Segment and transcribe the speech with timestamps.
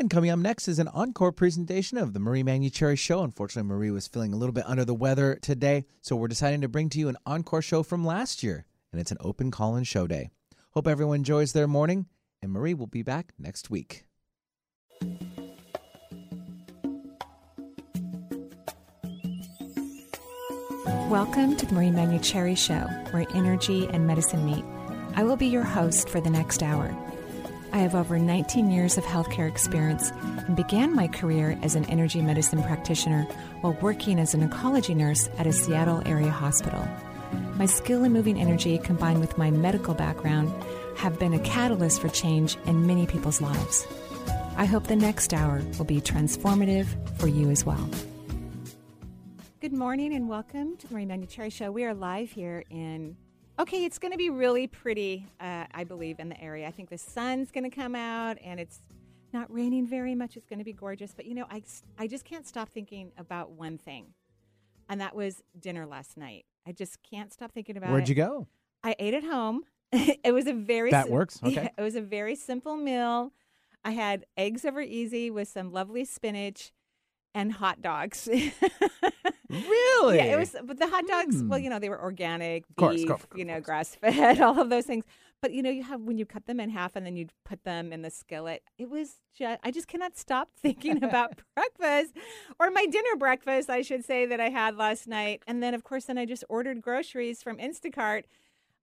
[0.00, 3.22] And coming up next is an encore presentation of the Marie Manuchehri Show.
[3.22, 6.68] Unfortunately, Marie was feeling a little bit under the weather today, so we're deciding to
[6.68, 9.84] bring to you an encore show from last year, and it's an open call in
[9.84, 10.30] show day.
[10.70, 12.06] Hope everyone enjoys their morning,
[12.40, 14.06] and Marie will be back next week.
[21.10, 24.64] Welcome to the Marie Manuchehri Show, where energy and medicine meet.
[25.14, 26.96] I will be your host for the next hour.
[27.72, 32.20] I have over 19 years of healthcare experience and began my career as an energy
[32.20, 33.22] medicine practitioner
[33.60, 36.86] while working as an oncology nurse at a Seattle area hospital.
[37.54, 40.52] My skill in moving energy combined with my medical background
[40.96, 43.86] have been a catalyst for change in many people's lives.
[44.56, 46.86] I hope the next hour will be transformative
[47.18, 47.88] for you as well.
[49.60, 51.70] Good morning and welcome to the Marie Manuchehri Show.
[51.70, 53.16] We are live here in
[53.58, 56.66] Okay, it's going to be really pretty, uh, I believe, in the area.
[56.66, 58.80] I think the sun's going to come out and it's
[59.32, 60.36] not raining very much.
[60.36, 61.12] It's going to be gorgeous.
[61.14, 61.62] But, you know, I,
[61.98, 64.14] I just can't stop thinking about one thing,
[64.88, 66.46] and that was dinner last night.
[66.66, 68.08] I just can't stop thinking about Where'd it.
[68.08, 68.46] you go?
[68.82, 69.64] I ate at home.
[69.92, 71.40] it was a very That works?
[71.44, 71.70] Okay.
[71.76, 73.32] It was a very simple meal.
[73.84, 76.72] I had eggs over easy with some lovely spinach
[77.34, 78.28] and hot dogs.
[79.50, 80.16] Really?
[80.16, 80.54] Yeah, it was.
[80.64, 81.64] But the hot dogs, well, Hmm.
[81.64, 84.86] you know, they were organic, beef, course, course, you know, grass fed, all of those
[84.86, 85.04] things.
[85.42, 87.64] But you know, you have when you cut them in half and then you put
[87.64, 88.62] them in the skillet.
[88.78, 89.58] It was just.
[89.64, 92.14] I just cannot stop thinking about breakfast
[92.58, 95.42] or my dinner breakfast, I should say, that I had last night.
[95.46, 98.24] And then, of course, then I just ordered groceries from Instacart.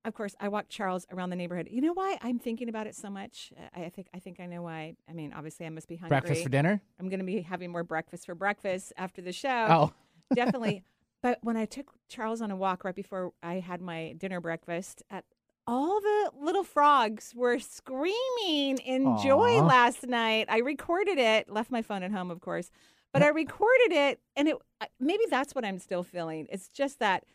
[0.06, 1.68] Of course, I walked Charles around the neighborhood.
[1.70, 3.52] You know why I'm thinking about it so much?
[3.76, 4.96] I I think I think I know why.
[5.10, 6.10] I mean, obviously, I must be hungry.
[6.10, 6.82] Breakfast for dinner?
[7.00, 9.94] I'm going to be having more breakfast for breakfast after the show Oh.
[10.34, 10.84] Definitely.
[11.22, 15.04] But when I took Charles on a walk right before I had my dinner breakfast,
[15.10, 15.26] at
[15.66, 20.46] all the little frogs were screaming in joy last night.
[20.50, 22.72] I recorded it, left my phone at home, of course,
[23.12, 24.56] but I recorded it, and it
[25.00, 26.48] maybe that's what I'm still feeling.
[26.50, 27.26] It's just that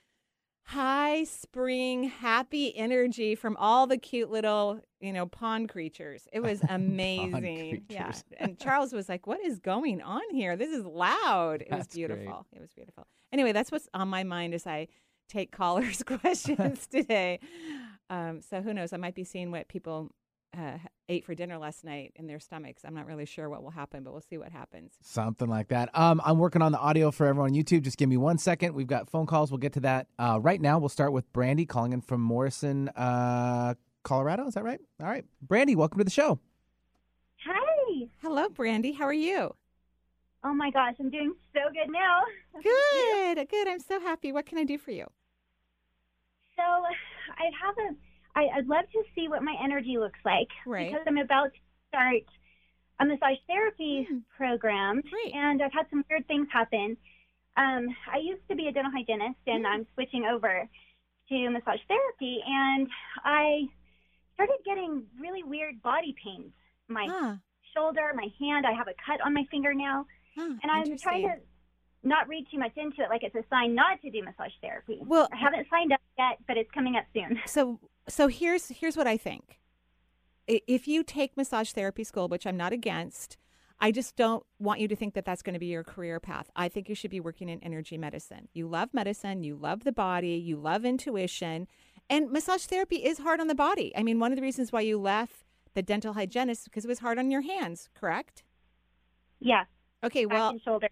[0.64, 6.26] high spring happy energy from all the cute little you know pond creatures.
[6.32, 7.84] It was amazing.
[7.88, 8.12] Yeah.
[8.38, 10.56] and charles was like what is going on here?
[10.56, 11.62] This is loud.
[11.62, 12.09] It was That's great.
[12.09, 12.47] beautiful.
[12.54, 13.06] It was beautiful.
[13.32, 14.88] Anyway that's what's on my mind as i
[15.28, 17.38] take callers questions today.
[18.10, 18.92] Um, so who knows?
[18.92, 20.10] I might be seeing what people
[20.56, 23.70] uh, ate for dinner last night in their stomachs i'm not really sure what will
[23.70, 25.88] happen but we'll see what happens Something like that.
[25.98, 27.82] Um, I'm working on the audio for everyone on YouTube.
[27.82, 28.74] Just give me one second.
[28.74, 29.50] We've got phone calls.
[29.50, 30.06] We'll get to that.
[30.18, 34.46] Uh, right now, we'll start with Brandy calling in from Morrison, uh, Colorado.
[34.46, 34.80] Is that right?
[35.00, 35.24] All right.
[35.40, 36.38] Brandy, welcome to the show.
[37.44, 38.06] Hi.
[38.22, 39.54] hello brandy how are you
[40.44, 42.20] Oh my gosh, I'm doing so good now.
[42.62, 45.06] good good i'm so happy what can i do for you
[46.56, 47.94] So I have a.
[48.34, 50.91] I, I'd love to see what my energy looks like Right.
[50.91, 52.22] because I'm about to start
[53.00, 54.19] a massage therapy Hmm.
[54.37, 55.34] program, Great.
[55.34, 56.97] and I've had some weird things happen.
[57.56, 59.72] Um, I used to be a dental hygienist, and Hmm.
[59.72, 60.69] I'm switching over
[61.28, 62.88] to massage therapy, and
[63.25, 63.69] I
[64.34, 66.53] started getting really weird body pains.
[66.88, 67.37] My Huh.
[67.75, 68.66] shoulder, my hand.
[68.66, 70.06] I have a cut on my finger now.
[70.37, 71.37] Huh, and I'm trying to
[72.03, 74.99] not read too much into it, like it's a sign not to do massage therapy.
[75.03, 77.41] Well- I haven't signed up yet, but it's coming up soon.
[77.47, 79.58] So so here's here's what I think.
[80.46, 83.36] If you take massage therapy school, which I'm not against,
[83.80, 86.50] I just don't want you to think that that's going to be your career path.
[86.56, 88.48] I think you should be working in energy medicine.
[88.52, 91.68] You love medicine, you love the body, you love intuition,
[92.10, 93.92] and massage therapy is hard on the body.
[93.96, 96.98] I mean, one of the reasons why you left the dental hygienist because it was
[96.98, 98.42] hard on your hands, correct?
[99.40, 99.64] Yeah,
[100.04, 100.88] Okay, well, shoulder.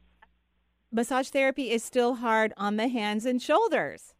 [0.93, 4.15] massage therapy is still hard on the hands and shoulders.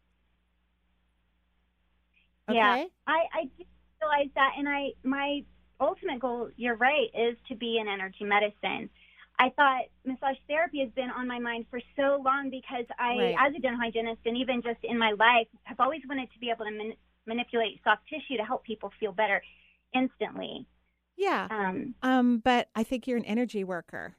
[2.49, 2.57] Okay?
[2.57, 3.63] Yeah, I I do
[4.01, 5.43] realize that, and I my
[5.79, 8.89] ultimate goal, you're right, is to be in energy medicine.
[9.39, 13.35] I thought massage therapy has been on my mind for so long because I, Right.
[13.39, 16.51] as a dental hygienist, and even just in my life, have always wanted to be
[16.51, 16.93] able to man-
[17.25, 19.41] manipulate soft tissue to help people feel better
[19.93, 20.67] instantly.
[21.17, 21.47] Yeah.
[21.49, 24.15] Um, Um, but I think you're an energy worker.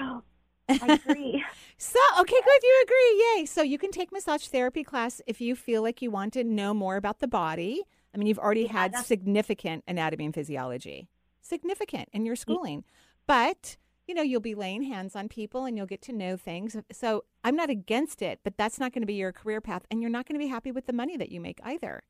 [0.00, 0.22] oh,
[0.68, 1.44] I agree.
[1.76, 2.62] So, okay, good.
[2.62, 3.24] You agree.
[3.40, 3.46] Yay.
[3.46, 6.72] So, you can take massage therapy class if you feel like you want to know
[6.72, 7.82] more about the body.
[8.14, 11.08] I mean, you've already Yeah, had that's- significant anatomy and physiology,
[11.42, 12.84] significant in your schooling.
[13.26, 13.76] But,
[14.06, 16.76] you know, you'll be laying hands on people and you'll get to know things.
[16.92, 19.82] So, I'm not against it, but that's not going to be your career path.
[19.90, 22.04] And you're not going to be happy with the money that you make either.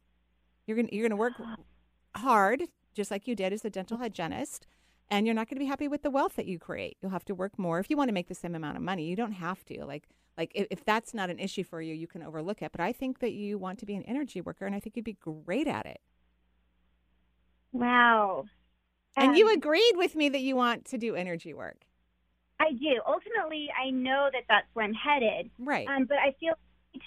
[0.66, 1.32] You're going to, you're going to work
[2.16, 2.64] hard,
[2.94, 4.66] just like you did as a dental hygienist.
[5.10, 6.96] And you're not going to be happy with the wealth that you create.
[7.00, 9.04] You'll have to work more if you want to make the same amount of money.
[9.04, 9.84] You don't have to.
[9.84, 12.72] Like, like if, if that's not an issue for you, you can overlook it.
[12.72, 15.04] But I think that you want to be an energy worker, and I think you'd
[15.04, 16.00] be great at it.
[17.72, 18.46] Wow.
[19.16, 21.86] And you Um, agreed with me that you want to do energy work.
[22.58, 23.00] I do.
[23.06, 25.50] Ultimately, I know that that's where I'm headed.
[25.58, 25.86] Right.
[25.86, 26.54] Um, but I feel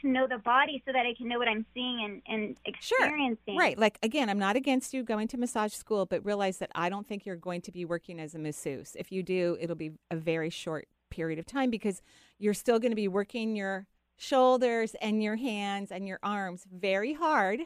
[0.01, 2.98] to know the body so that I can know what I'm seeing and, and Sure.
[3.04, 3.57] experiencing.
[3.57, 3.78] Right.
[3.78, 7.07] Like, again, I'm not against you going to massage school, but realize that I don't
[7.07, 8.95] think you're going to be working as a masseuse.
[9.00, 12.01] If you do, it'll be a very short period of time because
[12.38, 13.88] you're still going to be working your
[14.18, 17.62] shoulders and your hands and your arms very hard,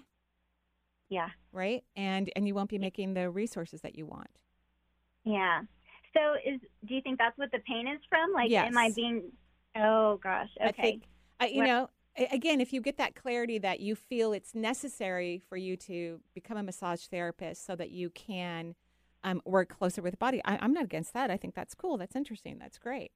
[1.10, 1.30] Yeah.
[1.52, 1.84] right?
[1.96, 4.30] And and you won't be making the resources that you want.
[5.24, 5.62] Yeah.
[6.14, 8.34] So is do you think that's what the pain is from?
[8.34, 9.32] Like am I being
[9.76, 10.50] Oh gosh.
[10.60, 10.68] Okay.
[10.68, 11.04] I think,
[11.42, 15.42] uh, you What- know, again, if you get that clarity that you feel it's necessary
[15.50, 18.76] for you to become a massage therapist so that you can
[19.24, 21.32] um, work closer with the body, I, I'm not against that.
[21.32, 21.98] I think that's cool.
[21.98, 22.58] That's interesting.
[22.60, 23.12] That's great.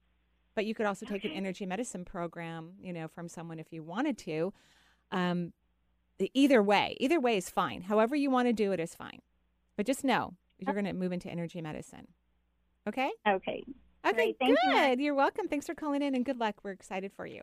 [0.56, 3.84] But you could also take an energy medicine program, you know, from someone if you
[3.84, 4.54] wanted to.
[5.12, 5.52] Um,
[6.34, 7.82] either way, either way is fine.
[7.82, 9.20] However you want to do it is fine.
[9.76, 12.08] But just know you're going to move into energy medicine.
[12.88, 13.12] Okay.
[13.28, 13.64] okay.
[14.06, 14.14] Okay.
[14.16, 14.38] Great.
[14.40, 15.00] Thank you, good.
[15.02, 15.48] You're welcome.
[15.50, 16.56] Thanks for calling in and good luck.
[16.64, 17.42] We're excited for you.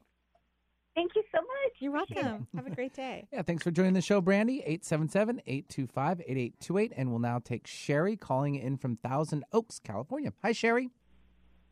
[0.95, 1.73] Thank you so much.
[1.79, 2.47] You're welcome.
[2.55, 3.27] Have a great day.
[3.33, 4.59] Yeah, thanks for joining the show, Brandy.
[4.59, 6.93] 877 825 8828.
[6.97, 10.33] And we'll now take Sherry calling in from Thousand Oaks, California.
[10.43, 10.91] Hi, Sherry.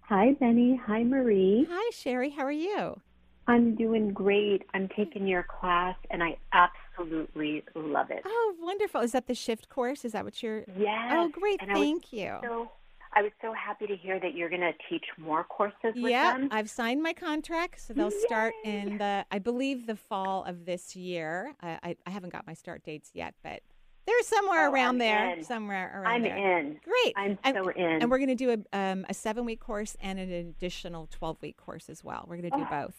[0.00, 0.80] Hi, Benny.
[0.86, 1.66] Hi, Marie.
[1.70, 2.30] Hi, Sherry.
[2.30, 2.98] How are you?
[3.46, 4.62] I'm doing great.
[4.74, 8.22] I'm taking your class, and I absolutely love it.
[8.24, 9.00] Oh, wonderful.
[9.00, 10.04] Is that the shift course?
[10.04, 10.64] Is that what you're?
[10.78, 11.12] Yes.
[11.12, 11.60] Oh, great.
[11.60, 12.38] And I was Thank you.
[12.42, 12.70] So
[13.12, 16.32] I was so happy to hear that you're going to teach more courses with Yeah,
[16.38, 16.48] them.
[16.52, 20.94] I've signed my contract, so they'll start in the, I believe, the fall of this
[20.94, 21.54] year.
[21.60, 23.62] I, I, I haven't got my start dates yet, but
[24.06, 25.32] they're somewhere Oh, around I'm there.
[25.38, 25.44] in.
[25.44, 26.58] Somewhere around I'm there.
[26.60, 26.80] in.
[26.84, 27.14] Great.
[27.16, 28.00] I'm And- so in.
[28.02, 31.42] And we're going to do a, um, a seven week course and an additional 12
[31.42, 32.24] week course as well.
[32.28, 32.84] We're going to do Oh.
[32.86, 32.94] both.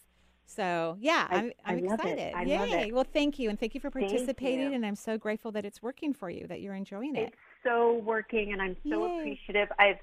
[0.46, 2.20] So, yeah, I- I'm, I'm I love it.
[2.20, 2.50] excited.
[2.50, 2.92] Yay.
[2.92, 3.50] Well, thank you.
[3.50, 4.60] And thank you for participating.
[4.72, 4.74] you.
[4.74, 7.30] And I'm so grateful that it's working for you, that you're enjoying it.
[7.30, 9.20] It's so working, and I'm so Yay.
[9.20, 9.70] appreciative.
[9.80, 9.98] I've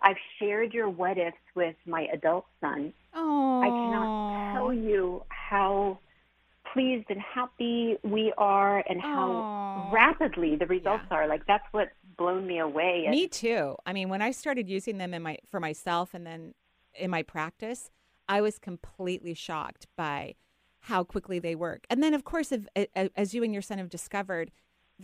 [0.00, 2.92] I've shared your what ifs with my adult son.
[3.14, 4.08] Oh, I cannot
[4.52, 5.98] tell you how
[6.72, 9.44] pleased and happy we are and how
[9.76, 9.92] Aw.
[9.92, 11.26] rapidly the results are.
[11.26, 13.06] Like that's what's blown me away.
[13.08, 13.76] Me too.
[13.86, 16.54] I mean, when I started using them in my for myself and then
[16.98, 17.90] in my practice,
[18.28, 20.34] I was completely shocked by
[20.80, 21.86] how quickly they work.
[21.88, 22.66] And then, of course, if,
[23.16, 24.50] as you and your son have discovered,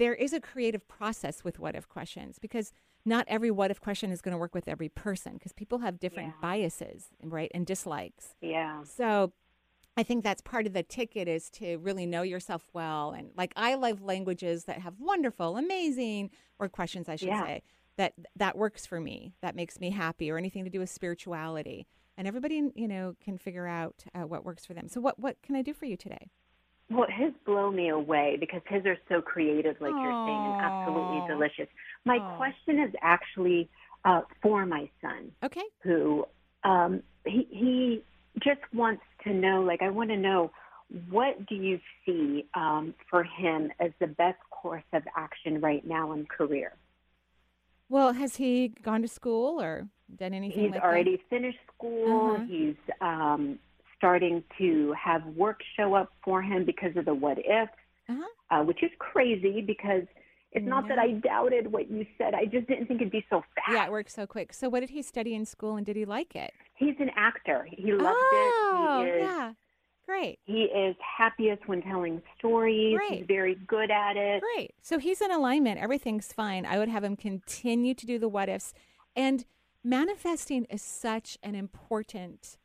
[0.01, 2.73] there is a creative process with what if questions because
[3.05, 6.01] not every what if question is going to work with every person because people have
[6.01, 6.41] different Yeah.
[6.41, 8.35] biases, right, and dislikes.
[8.41, 8.83] yeah.
[8.85, 9.33] So
[9.97, 13.11] I think that's part of the ticket is to really know yourself well.
[13.11, 17.45] And like I love languages that have wonderful, amazing, or questions I should Yeah.
[17.47, 17.63] say,
[17.97, 19.35] that that works for me.
[19.43, 21.87] That makes me happy or anything to do with spirituality.
[22.17, 24.89] And everybody, you know, can figure out uh, what works for them.
[24.89, 26.31] So what, what can I do for you today?
[26.91, 31.23] Well, his blow me away because his are so creative, like you're saying, and absolutely
[31.29, 31.69] delicious.
[32.05, 32.37] My Aw.
[32.37, 33.69] question is actually
[34.05, 35.63] uh, for my son, Okay.
[35.83, 36.27] who
[36.65, 38.03] um, he he
[38.43, 39.63] just wants to know.
[39.63, 40.51] Like, I want to know
[41.11, 46.13] what do you see um, for him as the best course of action right now
[46.13, 46.73] in career?
[47.89, 52.35] Well, has he gone to school or done anything He's like already finished school.
[52.35, 52.45] Uh-huh.
[52.49, 53.59] He's um,
[54.01, 57.69] starting to have work show up for him because of the what if, that?
[58.09, 58.61] Uh-huh.
[58.61, 60.05] uh, which is crazy because
[60.53, 62.35] it's not that I doubted what you said.
[62.35, 63.69] I just didn't think it'd be so fast.
[63.71, 64.53] Yeah, it works so quick.
[64.53, 66.53] So what did he study in school and did he like it?
[66.75, 67.69] He's an actor.
[67.71, 69.07] He loved oh, it.
[69.07, 69.53] He is, yeah.
[70.07, 70.41] Great.
[70.45, 72.97] he is happiest when telling stories.
[72.97, 73.19] Great.
[73.19, 74.43] He's very good at it.
[74.57, 74.75] Great.
[74.83, 75.79] So he's in alignment.
[75.79, 76.67] Everything's fine.
[76.67, 78.75] I would have him continue to do the what ifs.
[79.15, 79.45] And
[79.85, 82.59] manifesting is such an important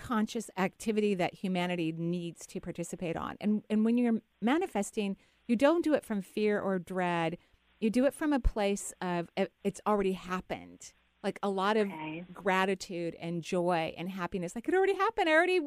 [0.00, 3.36] conscious activity that humanity needs to participate on.
[3.40, 5.16] And and when you're manifesting,
[5.46, 7.36] you don't do it from fear or dread.
[7.80, 9.28] You do it from a place of
[9.64, 10.92] it's already happened.
[11.22, 12.24] Like a lot of Okay.
[12.32, 14.54] gratitude and joy and happiness.
[14.54, 15.28] Like it already happened.
[15.28, 15.60] I already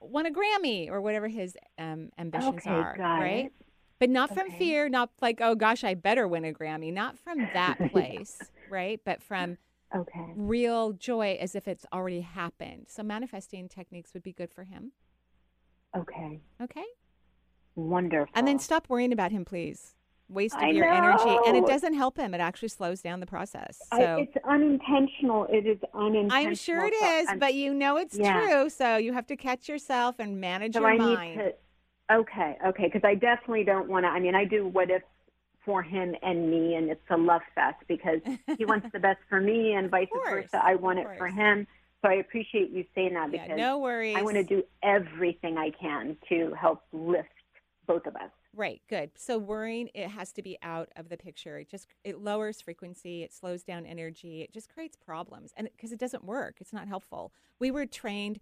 [0.00, 2.96] won a Grammy or whatever his um, ambitions Okay, are.
[3.20, 3.46] right?
[3.46, 3.52] it.
[4.00, 6.92] But not from fear, not like, oh gosh, I better win a Grammy.
[6.92, 9.00] Not from that place, right?
[9.04, 9.56] But from
[9.94, 10.32] Okay.
[10.34, 12.86] real joy as if it's already happened.
[12.88, 14.92] So manifesting techniques would be good for him.
[15.96, 16.40] Okay.
[16.60, 16.84] Okay.
[17.76, 18.32] Wonderful.
[18.34, 19.94] And then stop worrying about him, please.
[20.28, 21.36] Waste of I your energy.
[21.46, 22.34] And it doesn't help him.
[22.34, 23.78] It actually slows down the process.
[23.92, 25.46] So I, it's unintentional.
[25.50, 26.32] It is unintentional.
[26.48, 28.32] I'm sure it is, I'm- but you know it's Yeah.
[28.32, 28.70] true.
[28.70, 31.36] So you have to catch yourself and manage so your I mind.
[31.36, 31.54] need to.
[32.12, 34.08] Okay, okay, because I definitely don't want to.
[34.08, 35.02] I mean, I do what if
[35.64, 38.20] for him and me, and it's a love fest because
[38.58, 40.62] he wants the best for me, and vice course, versa.
[40.62, 41.66] I want it for him.
[42.02, 44.16] So I appreciate you saying that yeah, because no worries.
[44.16, 47.28] I want to do everything I can to help lift
[47.86, 48.30] both of us.
[48.56, 49.10] Right, good.
[49.16, 51.58] So worrying it has to be out of the picture.
[51.58, 55.52] It just it lowers frequency, it slows down energy, it just creates problems.
[55.56, 57.32] And because it doesn't work, it's not helpful.
[57.58, 58.40] We were trained,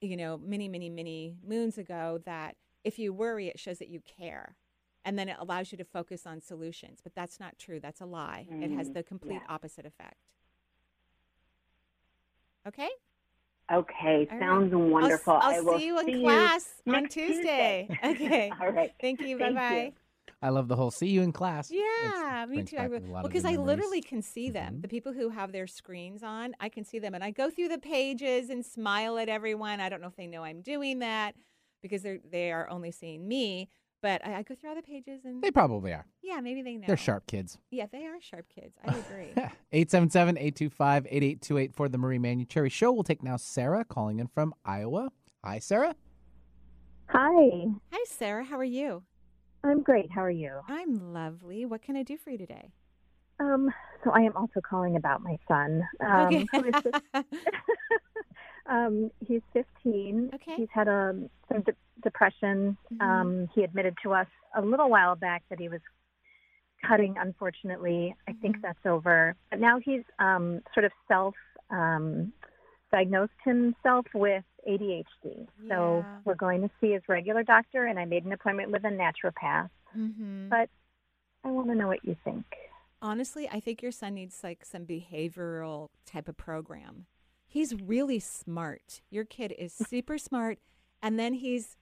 [0.00, 4.00] you know, many many many moons ago that if you worry it shows that you
[4.00, 4.56] care.
[5.04, 7.80] And then it allows you to focus on solutions, but that's not true.
[7.80, 8.46] That's a lie.
[8.50, 9.54] it has Mm, the complete yeah.
[9.54, 10.16] opposite effect.
[12.66, 12.88] Okay?
[13.72, 14.40] Okay, All right.
[14.40, 15.34] sounds I'll wonderful.
[15.34, 17.88] I'll, I will see you in class on next Tuesday.
[18.04, 18.50] Okay.
[18.60, 18.92] All right.
[19.00, 19.38] Thank you.
[19.38, 19.92] Bye bye.
[20.40, 21.70] I love the whole see you in class.
[21.70, 21.80] Yeah,
[22.44, 22.76] It's- me too.
[22.76, 24.76] I back re- a lot well, because I literally can see them.
[24.76, 24.82] Mhm.
[24.82, 27.68] The people who have their screens on, I can see them, and I go through
[27.68, 29.80] the pages and smile at everyone.
[29.80, 31.34] I don't know if they know I'm doing that
[31.82, 33.68] because they're they are only seeing me,
[34.02, 36.06] but I, I go through all the pages and They probably are.
[36.22, 36.86] yeah, maybe they know.
[36.86, 37.58] They're sharp kids.
[37.70, 38.74] Yeah, they are sharp kids.
[38.84, 39.30] I agree.
[39.72, 42.92] 877 825 8828 for the Marie Manuchehri Show.
[42.92, 45.10] We'll take now Sarah calling in from Iowa.
[45.44, 45.94] Hi, Sarah.
[47.10, 48.44] Hi, Hi, Sarah.
[48.44, 49.02] How are you?
[49.64, 50.10] I'm great.
[50.10, 50.60] How are you?
[50.68, 51.64] I'm lovely.
[51.66, 52.70] What can I do for you today?
[53.40, 53.70] Um,
[54.04, 55.82] so I am also calling about my son.
[56.04, 56.46] Um, okay.
[56.52, 56.74] who is
[58.66, 60.30] um, he's 15.
[60.34, 60.54] Okay.
[60.56, 62.76] He's had um some de- depression.
[62.92, 63.02] Mhm.
[63.02, 65.80] Um, he admitted to us a little while back that he was
[66.84, 67.16] cutting.
[67.18, 68.40] Unfortunately, I Mhm.
[68.40, 69.34] think that's over.
[69.50, 71.34] But now he's um, sort of self
[71.70, 72.32] um,
[72.90, 75.46] diagnosed himself with ADHD.
[75.68, 78.88] So we're going to see his regular doctor, and I made an appointment with a
[78.88, 79.68] naturopath.
[79.92, 80.70] hmm But
[81.44, 82.44] I want to know what you think.
[83.02, 87.06] Honestly, I think your son needs like some behavioral type of program.
[87.46, 89.02] He's really smart.
[89.10, 90.58] Your kid is super smart.
[91.02, 91.76] And then he's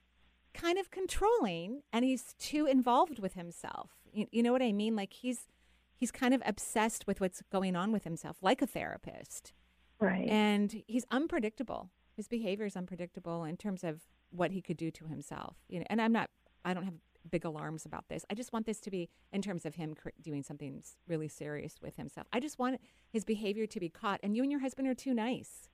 [0.53, 3.91] kind of controlling and he's too involved with himself.
[4.11, 4.95] You, you know what I mean?
[4.95, 5.47] Like he's
[5.95, 9.53] he's kind of obsessed with what's going on with himself, like a therapist.
[9.99, 10.27] Right.
[10.27, 11.89] And he's unpredictable.
[12.15, 15.55] His behavior is unpredictable in terms of what he could do to himself.
[15.67, 16.29] You know, and I'm not
[16.65, 16.95] I don't have
[17.29, 18.25] big alarms about this.
[18.29, 21.75] I just want this to be in terms of him cr- doing something really serious
[21.81, 22.27] with himself.
[22.31, 24.19] I just want his behavior to be caught.
[24.23, 25.69] And you and your husband are too nice.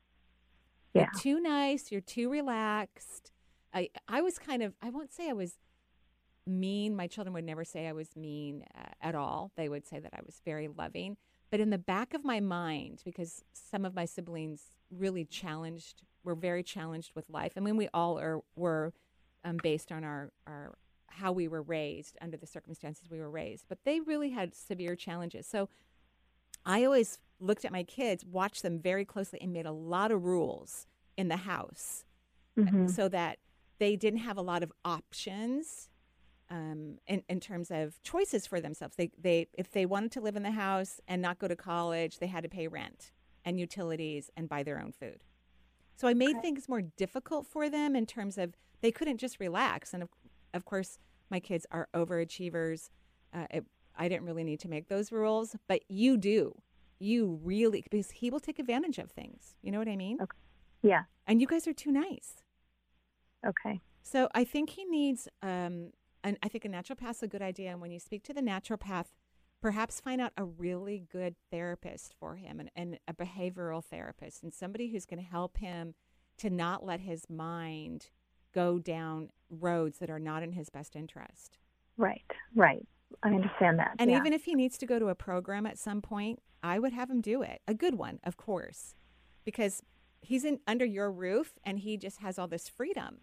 [0.93, 1.01] Yeah.
[1.13, 1.91] You're too nice.
[1.91, 3.32] You're too relaxed.
[3.73, 5.57] I I was kind of I won't say I was
[6.45, 6.95] mean.
[6.95, 9.51] My children would never say I was mean uh, at all.
[9.55, 11.17] They would say that I was very loving.
[11.49, 16.35] But in the back of my mind, because some of my siblings really challenged, were
[16.35, 17.53] very challenged with life.
[17.55, 18.93] I mean, we all are were
[19.43, 20.75] um, based on our our
[21.07, 23.65] how we were raised under the circumstances we were raised.
[23.69, 25.45] But they really had severe challenges.
[25.45, 25.69] So
[26.65, 30.23] I always looked at my kids, watched them very closely, and made a lot of
[30.23, 30.87] rules
[31.17, 32.03] in the house
[32.57, 32.89] Mhm.
[32.89, 33.37] so that
[33.79, 35.89] they didn't have a lot of options
[36.49, 38.95] um, in, in terms of choices for themselves.
[38.95, 42.19] They, they, if they wanted to live in the house and not go to college,
[42.19, 43.11] they had to pay rent
[43.45, 45.23] and utilities and buy their own food.
[45.95, 49.93] So I made things more difficult for them in terms of they couldn't just relax.
[49.93, 50.09] And of,
[50.53, 50.97] of course,
[51.29, 52.89] my kids are overachievers.
[53.33, 53.65] Uh, it,
[53.95, 56.55] I didn't really need to make those rules, but you do.
[56.99, 59.55] You really, because he will take advantage of things.
[59.61, 60.17] You know what I mean?
[60.21, 60.37] Okay.
[60.81, 61.03] Yeah.
[61.27, 62.43] And you guys are too nice.
[63.45, 63.81] Okay.
[64.01, 65.91] So I think he needs, um,
[66.23, 67.71] and I think a naturopath's a good idea.
[67.71, 69.07] And when you speak to the naturopath,
[69.61, 74.53] perhaps find out a really good therapist for him and, and a behavioral therapist and
[74.53, 75.95] somebody who's going to help him
[76.37, 78.09] to not let his mind
[78.53, 81.57] go down roads that are not in his best interest.
[81.97, 82.29] Right.
[82.55, 82.85] Right.
[83.23, 83.95] I understand that.
[83.99, 84.17] And yeah.
[84.17, 87.09] even if he needs to go to a program at some point, I would have
[87.09, 87.61] him do it.
[87.67, 88.95] A good one, of course,
[89.45, 89.81] because
[90.21, 93.19] he's in under your roof and he just has all this freedom.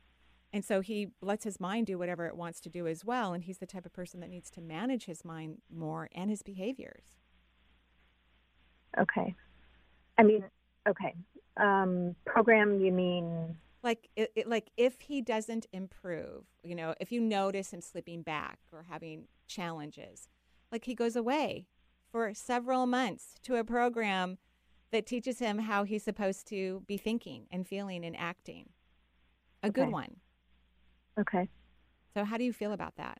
[0.52, 3.32] And so he lets his mind do whatever it wants to do as well.
[3.32, 6.42] And he's the type of person that needs to manage his mind more and his
[6.42, 7.04] behaviors.
[8.98, 9.34] Okay.
[10.18, 10.44] I mean,
[10.88, 11.14] okay.
[11.56, 13.56] Um, program, you mean?
[13.82, 18.22] Like, it, it, like if he doesn't improve, you know, if you notice him slipping
[18.22, 20.28] back or having challenges,
[20.72, 21.66] like he goes away
[22.10, 24.38] for several months to a program
[24.90, 28.70] that teaches him how he's supposed to be thinking and feeling and acting.
[29.62, 30.16] A good one.
[31.18, 31.48] Okay.
[32.14, 33.18] So, how do you feel about that?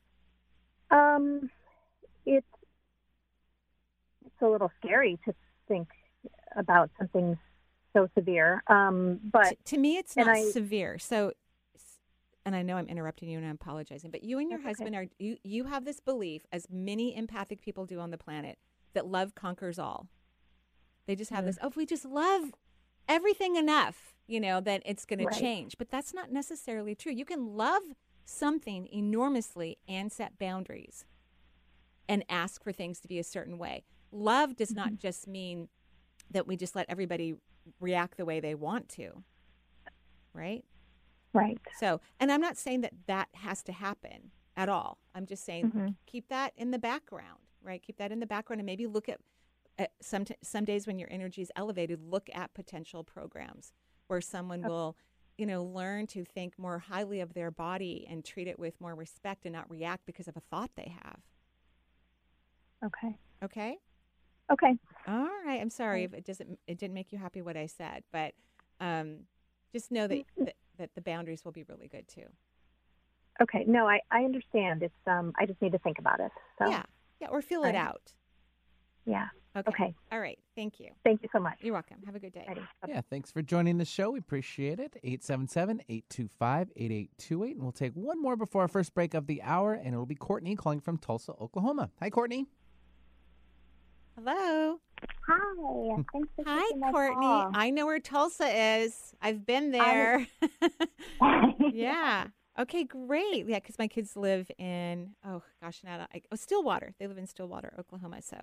[0.91, 1.51] Um,
[2.27, 2.47] it's
[4.25, 5.35] it's a little scary to
[5.69, 5.89] think
[6.57, 7.39] about something
[7.93, 8.63] so severe.
[8.67, 10.99] Um, but T- to me, it's not I- severe.
[10.99, 11.33] So,
[12.45, 14.85] and I know I'm interrupting you and I'm apologizing, but you and your That's okay.
[14.85, 18.59] husband are you you have this belief, as many empathic people do on the planet,
[18.95, 20.09] that love conquers all.
[21.07, 21.49] They just have Mhm.
[21.49, 21.59] this.
[21.63, 22.53] Oh, if we just love
[23.09, 25.33] everything enough, you know, that it's going Right.
[25.35, 25.77] to change.
[25.77, 27.13] But that's not necessarily true.
[27.13, 27.83] You can love
[28.25, 31.05] something enormously and set boundaries,
[32.09, 33.85] and ask for things to be a certain way.
[34.13, 34.97] Love does not Mm-hmm.
[34.97, 35.69] just mean
[36.31, 37.35] that we just let everybody
[37.81, 39.23] react the way they want to
[40.33, 40.65] right
[41.33, 41.59] right.
[41.79, 44.99] so and i'm not saying that that has to happen at all.
[45.15, 45.97] I'm just saying Mhm.
[46.07, 47.81] keep that in the background, right?
[47.81, 49.21] Keep that in the background and maybe look at,
[49.79, 53.73] at some t- some days when your energy is elevated, look at potential programs
[54.11, 54.97] where someone will,
[55.39, 58.95] you know, learn to think more highly of their body and treat it with more
[58.97, 61.21] respect and not react because of a thought they have.
[62.85, 63.17] Okay.
[63.45, 63.77] Okay?
[64.53, 64.77] Okay.
[65.07, 65.61] All right.
[65.61, 68.35] I'm sorry if it doesn't it didn't make you happy what I said, but
[68.81, 69.21] um,
[69.73, 72.27] just know that, that that the boundaries will be really good too.
[73.41, 73.65] Okay.
[73.67, 74.83] No, I, I understand.
[74.83, 76.33] It's um I just need to think about it.
[76.59, 76.83] So Yeah.
[77.21, 77.77] Yeah, or feel it Right.
[77.77, 78.13] out.
[79.07, 79.29] yeah.
[79.57, 79.69] Okay.
[79.69, 79.95] Okay.
[80.13, 80.39] All right.
[80.55, 80.91] Thank you.
[81.05, 81.59] Thank you so much.
[81.61, 81.97] You're welcome.
[82.07, 82.45] Have a good day.
[82.47, 82.61] Ready.
[82.87, 84.11] Yeah, thanks for joining the show.
[84.11, 84.97] We appreciate it.
[85.03, 87.55] 877 825 8828.
[87.55, 90.15] And we'll take one more before our first break of the hour, and it'll be
[90.15, 91.91] Courtney calling from Tulsa, Oklahoma.
[92.01, 92.47] Hi, Courtney.
[94.17, 94.79] Hello.
[95.27, 96.03] Hi.
[96.13, 97.27] Thanks for Hi, my Courtney.
[97.27, 97.51] call.
[97.53, 98.47] I know where Tulsa
[98.83, 99.15] is.
[99.21, 100.29] I've been there.
[101.73, 102.29] yeah.
[102.59, 103.47] Okay, great.
[103.49, 106.95] Yeah, because my kids live in, oh gosh, now I, oh, Stillwater.
[106.99, 108.21] They live in Stillwater, Oklahoma.
[108.23, 108.37] So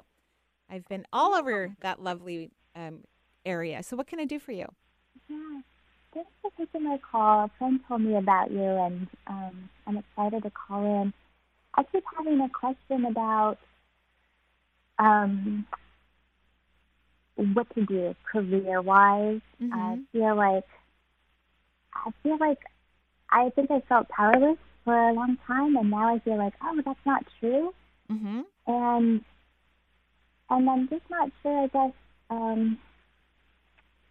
[0.69, 3.03] I've been all over that lovely um,
[3.45, 3.83] area.
[3.83, 4.65] So what can I do for you?
[5.29, 5.61] Yeah.
[6.13, 7.45] Thanks for taking my call.
[7.45, 11.13] A friend told me about you, and um, I'm excited to call in.
[11.75, 13.57] I keep having a question about
[14.99, 15.65] um,
[17.35, 19.41] what to do career-wise.
[19.61, 20.05] I Mhm.
[20.11, 20.65] feel like
[21.93, 22.59] I feel like
[23.29, 26.81] I think I felt powerless for a long time, and now I feel like, oh,
[26.83, 27.73] that's not true.
[28.09, 28.41] Mm-hmm.
[28.67, 29.25] and
[30.49, 31.93] and I'm just not sure, I guess,
[32.29, 32.77] um,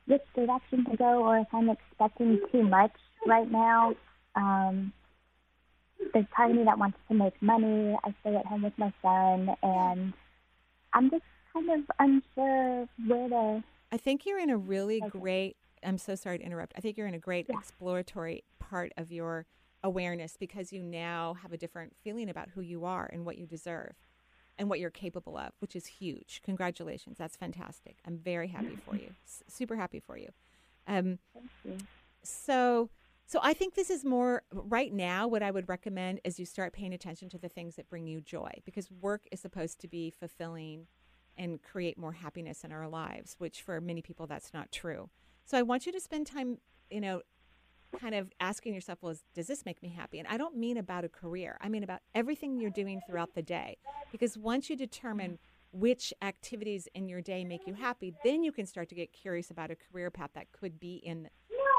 [0.07, 2.93] which direction to go, or if I'm expecting too much
[3.27, 3.95] right now.
[4.35, 4.93] Um,
[6.13, 7.97] there's part of me that wants to make money.
[8.05, 10.13] I stay at home with my son, and
[10.93, 13.65] I'm just kind of unsure where to.
[13.91, 15.19] I think you're in a really Okay.
[15.19, 15.57] great.
[15.83, 16.73] I'm so sorry to interrupt.
[16.77, 17.57] I think you're in a great Yeah.
[17.57, 19.47] exploratory part of your
[19.83, 23.47] awareness because you now have a different feeling about who you are and what you
[23.47, 23.93] deserve
[24.59, 26.41] and what you're capable of, which is huge.
[26.45, 27.19] Congratulations.
[27.19, 27.99] That's fantastic.
[28.07, 29.11] I'm very happy for you.
[29.27, 30.29] S- super happy for you.
[30.87, 31.77] Um, Thank you.
[32.23, 32.91] so,
[33.27, 35.27] so I think this is more right now.
[35.29, 38.21] What I would recommend is you start paying attention to the things that bring you
[38.21, 40.87] joy, because work is supposed to be fulfilling
[41.37, 43.37] and create more happiness in our lives.
[43.39, 45.11] Which for many people, that's not true.
[45.45, 46.59] So I want you to spend time,
[46.91, 47.23] you know,
[47.99, 50.19] kind of asking yourself, well, is, does this make me happy?
[50.19, 51.59] And I don't mean about a career.
[51.61, 53.77] I mean about everything you're doing throughout the day.
[54.13, 55.39] Because once you determine
[55.73, 59.51] which activities in your day make you happy, then you can start to get curious
[59.51, 61.29] about a career path that could be in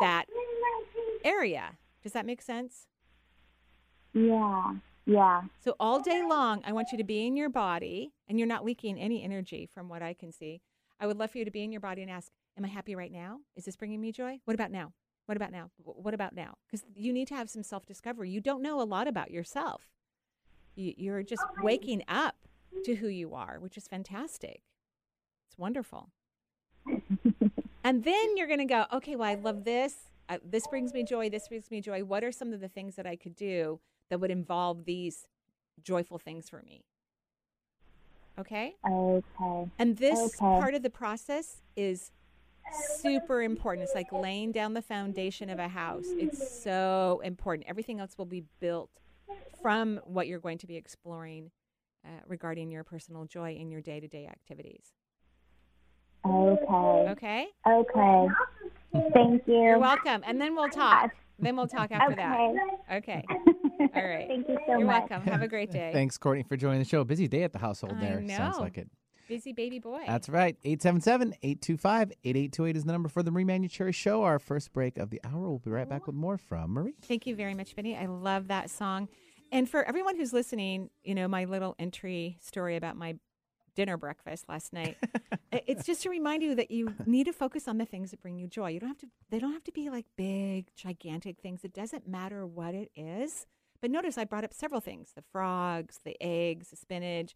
[0.01, 0.25] that
[1.23, 1.77] area.
[2.03, 2.87] Does that make sense?
[4.13, 4.75] Yeah,
[5.05, 5.43] yeah.
[5.63, 8.65] So all day long, I want you to be in your body, and you're not
[8.65, 10.61] leaking any energy from what I can see.
[10.99, 12.95] I would love for you to be in your body and ask, Am I happy
[12.95, 13.41] right now?
[13.55, 14.39] Is this bringing me joy?
[14.45, 14.93] What about now?
[15.27, 15.69] What about now?
[15.83, 16.55] What about now?
[16.65, 18.29] Because you need to have some self discovery.
[18.29, 19.89] You don't know a lot about yourself.
[20.75, 22.35] You- You're just waking up
[22.85, 24.61] to who you are, which is fantastic.
[25.49, 26.11] It's wonderful.
[27.83, 29.95] and then you're going to go, okay, well, I love this.
[30.29, 31.29] Uh, this brings me joy.
[31.29, 32.03] This brings me joy.
[32.05, 35.27] What are some of the things that I could do that would involve these
[35.83, 36.85] joyful things for me?
[38.39, 38.75] Okay.
[38.89, 39.69] Okay.
[39.77, 40.59] And this Okay.
[40.59, 42.11] part of the process is
[42.71, 43.83] super important.
[43.85, 46.05] It's like laying down the foundation of a house.
[46.07, 47.67] It's so important.
[47.69, 48.89] Everything else will be built
[49.61, 51.51] from what you're going to be exploring
[52.05, 54.93] uh, regarding your personal joy in your day to day activities.
[56.25, 57.09] Okay.
[57.11, 57.47] Okay?
[57.67, 58.27] Okay.
[59.13, 59.53] Thank you.
[59.53, 60.23] You're welcome.
[60.25, 61.11] And then we'll talk.
[61.39, 62.21] Then we'll talk after Okay.
[62.21, 62.95] that.
[62.97, 63.23] Okay.
[63.95, 64.27] All right.
[64.27, 64.67] Thank you so much.
[64.67, 65.09] You're much.
[65.09, 65.27] welcome.
[65.27, 65.91] Have a great day.
[65.93, 67.03] Thanks, Courtney, for joining the show.
[67.03, 68.27] Busy day at the household I there.
[68.27, 68.89] Sounds like it.
[69.27, 70.03] Busy baby boy.
[70.07, 70.55] That's right.
[70.63, 74.23] 877 825 8828 is the number for the Marie Manuchehri Show.
[74.23, 75.49] Our first break of the hour.
[75.49, 76.95] We'll be right back with more from Marie.
[77.03, 77.97] Thank you very much, Benny.
[77.97, 79.09] I love that song.
[79.51, 83.15] And for everyone who's listening, you know, my little entry story about my
[83.77, 84.97] dinner breakfast last night.
[85.51, 88.37] it's just to remind you that you need to focus on the things that bring
[88.37, 88.69] you joy.
[88.69, 91.63] You don't have to they don't have to be like big, gigantic things.
[91.63, 93.45] It doesn't matter what it is.
[93.79, 97.35] But notice I brought up several things, the frogs, the eggs, the spinach.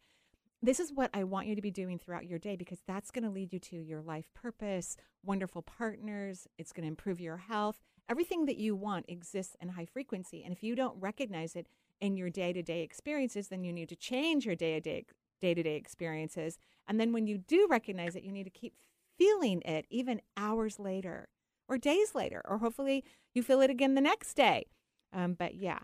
[0.63, 3.23] This is what I want you to be doing throughout your day because that's going
[3.23, 7.79] to lead you to your life purpose, wonderful partners, it's going to improve your health.
[8.07, 10.43] Everything that you want exists in high frequency.
[10.43, 11.67] And if you don't recognize it
[11.99, 15.05] in your day to day experiences, then you need to change your day to day
[15.39, 16.59] day to day experiences.
[16.87, 18.75] And then when you do recognize it, you need to keep
[19.17, 21.29] feeling it even hours later
[21.67, 24.65] or days later, or hopefully you feel it again the next day.
[25.13, 25.79] Um, but yeah,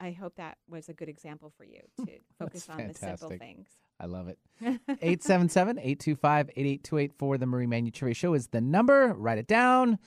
[0.00, 3.68] I hope that was a good example for you to focus on the simple things.
[4.00, 4.38] I love it.
[4.60, 9.14] 877 825 8828 for the Marie Manuchehri Show is the number.
[9.14, 9.98] Write it down.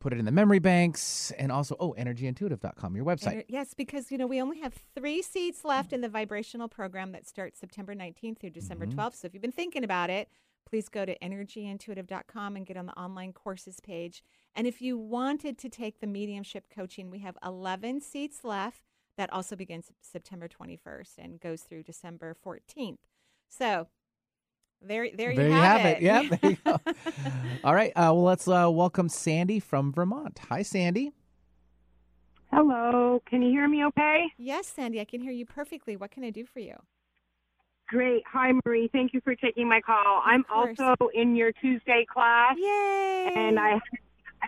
[0.00, 3.44] put it in the memory banks and also, oh, energyintuitive.com, your website.
[3.48, 7.26] Yes, because you know we only have three seats left in the vibrational program that
[7.26, 8.94] starts September 19th through December Mhm.
[8.94, 9.16] 12th.
[9.16, 10.28] So if you've been thinking about it,
[10.66, 14.22] please go to energyintuitive.com and get on the online courses page.
[14.54, 18.87] And if you wanted to take the mediumship coaching, we have 11 seats left.
[19.18, 22.98] That also begins September 21st and goes through December 14th.
[23.50, 23.88] So
[24.80, 25.96] there, there, There you you have, have it.
[25.98, 26.02] it.
[26.04, 26.78] Yeah, there you go.
[27.64, 27.90] All right.
[27.96, 30.38] Uh, well, let's uh, welcome Sandy from Vermont.
[30.48, 31.10] Hi, Sandy.
[32.52, 34.24] Hello, can you hear me okay?
[34.38, 35.96] yes, Sandy, I can hear you perfectly.
[35.96, 36.76] What can I do for you?
[37.88, 38.22] Great.
[38.32, 38.88] Hi, Marie.
[38.92, 40.22] Thank you for taking my call.
[40.24, 40.78] I'm course.
[40.78, 43.32] also in your Tuesday class, Yay!
[43.34, 43.80] and I,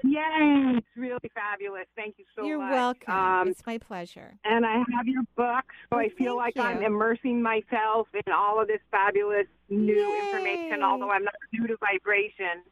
[0.04, 1.86] yay, it's really fabulous.
[1.96, 2.48] Thank you so much.
[2.48, 3.12] You're welcome.
[3.14, 4.34] Um, it's my pleasure.
[4.44, 8.60] and I have your book, so Oh, I feel like I'm immersing myself in all
[8.60, 10.20] of this fabulous new Yay.
[10.24, 10.82] information.
[10.82, 12.62] Although I'm not new to vibration,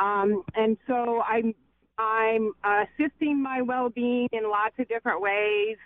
[0.00, 1.54] um, and so I'm
[1.98, 5.78] I'm assisting my well-being in lots of different ways,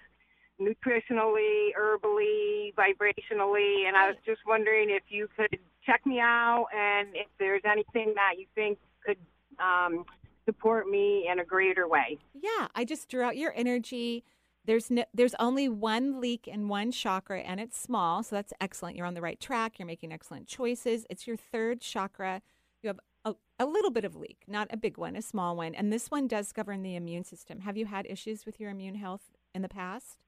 [0.60, 5.56] nutritionally, herbally, vibrationally, and I was just wondering if you could
[5.86, 9.16] check me out and if there's anything that you think could
[9.58, 10.04] um,
[10.50, 12.18] support me in a greater way.
[12.34, 14.24] Yeah, I just drew out your energy.
[14.64, 18.96] There's no, there's only one leak in one chakra, and it's small, so that's excellent.
[18.96, 19.78] You're on the right track.
[19.78, 21.06] You're making excellent choices.
[21.08, 22.42] It's your third chakra.
[22.82, 25.74] You have a, a little bit of leak, not a big one, a small one,
[25.74, 27.60] and this one does govern the immune system.
[27.60, 29.22] Have you had issues with your immune health
[29.54, 30.18] in the past?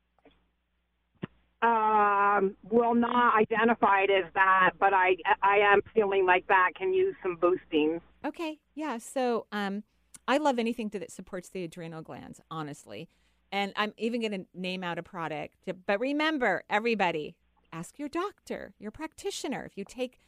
[1.63, 7.15] Um, well, not identified as that, but I I am feeling like that can use
[7.23, 8.01] some boosting.
[8.25, 8.99] Okay, yeah.
[8.99, 9.85] So um,
[10.29, 13.09] I love anything that supports the adrenal glands, honestly.
[13.51, 15.57] And I'm even going to name out a product.
[15.87, 17.37] But remember, everybody,
[17.73, 19.65] ask your doctor, your practitioner.
[19.65, 20.19] If you take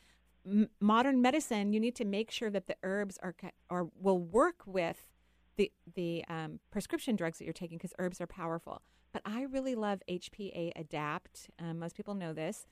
[0.47, 3.35] m- modern medicine, you need to make sure that the herbs are
[3.71, 5.09] or will work with
[5.57, 8.83] the the um, prescription drugs that you're taking because herbs are powerful.
[9.13, 11.49] But I really love HPA Adapt.
[11.59, 12.67] Um, most people know this.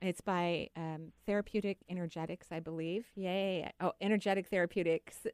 [0.00, 3.06] It's by um, Therapeutic Energetics, I believe.
[3.16, 3.72] Yay!
[3.80, 5.26] Oh, Energetic Therapeutics.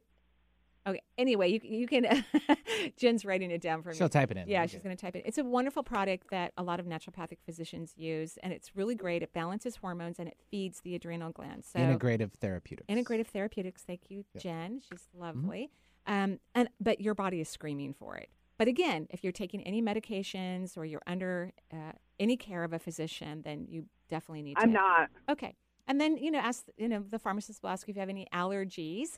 [0.87, 1.01] Okay.
[1.17, 2.23] Anyway, you you can.
[2.97, 3.95] Jen's writing it down for me.
[3.95, 4.47] She'll type it in.
[4.47, 5.23] Yeah, We're she's going to type it.
[5.25, 9.23] It's a wonderful product that a lot of naturopathic physicians use, and it's really great.
[9.23, 11.67] It balances hormones and it feeds the adrenal glands.
[11.71, 12.87] So Integrative therapeutics.
[12.87, 13.81] integrative therapeutics.
[13.83, 14.43] Thank you, Yep.
[14.43, 14.81] Jen.
[14.87, 15.71] She's lovely.
[16.07, 18.29] Um, and but your body is screaming for it.
[18.57, 22.79] But again, if you're taking any medications or you're under uh, any care of a
[22.79, 24.61] physician, then you definitely need to.
[24.61, 25.09] I'm not.
[25.29, 25.55] Okay.
[25.87, 28.09] And then, you know, ask, you know, the pharmacist will ask you if you have
[28.09, 29.17] any allergies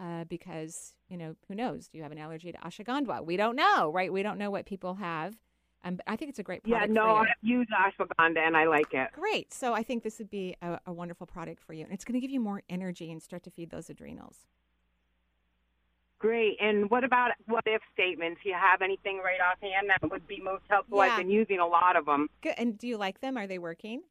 [0.00, 1.88] uh, because, you know, who knows?
[1.88, 3.24] Do you have an allergy to ashwagandha?
[3.24, 4.12] We don't know, right?
[4.12, 5.36] We don't know what people have.
[5.84, 6.88] Um, but I think it's a great product.
[6.88, 7.16] Yeah, no.
[7.16, 9.10] I've used ashwagandha and I like it.
[9.12, 9.54] Great.
[9.54, 11.84] So I think this would be a, a wonderful product for you.
[11.84, 14.46] And it's going to give you more energy and start to feed those adrenals.
[16.18, 16.56] Great.
[16.60, 18.40] And what about what if statements?
[18.44, 20.98] You have anything right offhand that would be most helpful?
[20.98, 21.12] Yeah.
[21.12, 22.28] I've been using a lot of them.
[22.42, 22.54] Good.
[22.58, 23.36] And do you like them?
[23.36, 24.02] Are they working?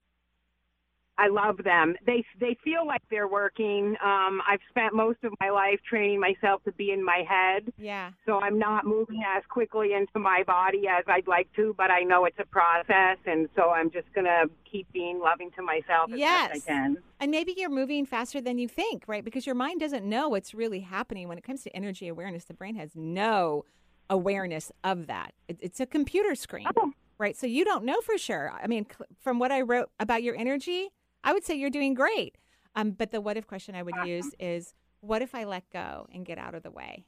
[1.20, 1.96] I love them.
[2.06, 3.96] They they feel like they're working.
[4.04, 8.12] Um, I've spent most of my life training myself to be in my head, Yeah.
[8.26, 11.74] so I'm not moving as quickly into my body as I'd like to.
[11.78, 15.62] But I know it's a process, and so I'm just gonna keep being loving to
[15.64, 16.52] myself as Yes.
[16.54, 16.98] best I can.
[17.20, 19.24] And maybe you're moving faster than you think, right?
[19.24, 21.28] Because your mind doesn't know what's really happening.
[21.28, 23.66] When it comes to energy awareness, the brain has no
[24.10, 25.34] awareness of that.
[25.48, 26.92] It, it's a computer screen, Oh.
[27.18, 27.36] right?
[27.36, 28.52] So you don't know for sure.
[28.62, 30.90] I mean, cl- from what I wrote about your energy,
[31.24, 32.38] I would say you're doing great.
[32.76, 36.08] Um, but the what if question I would use is, what if I let go
[36.14, 37.06] and get out of the way?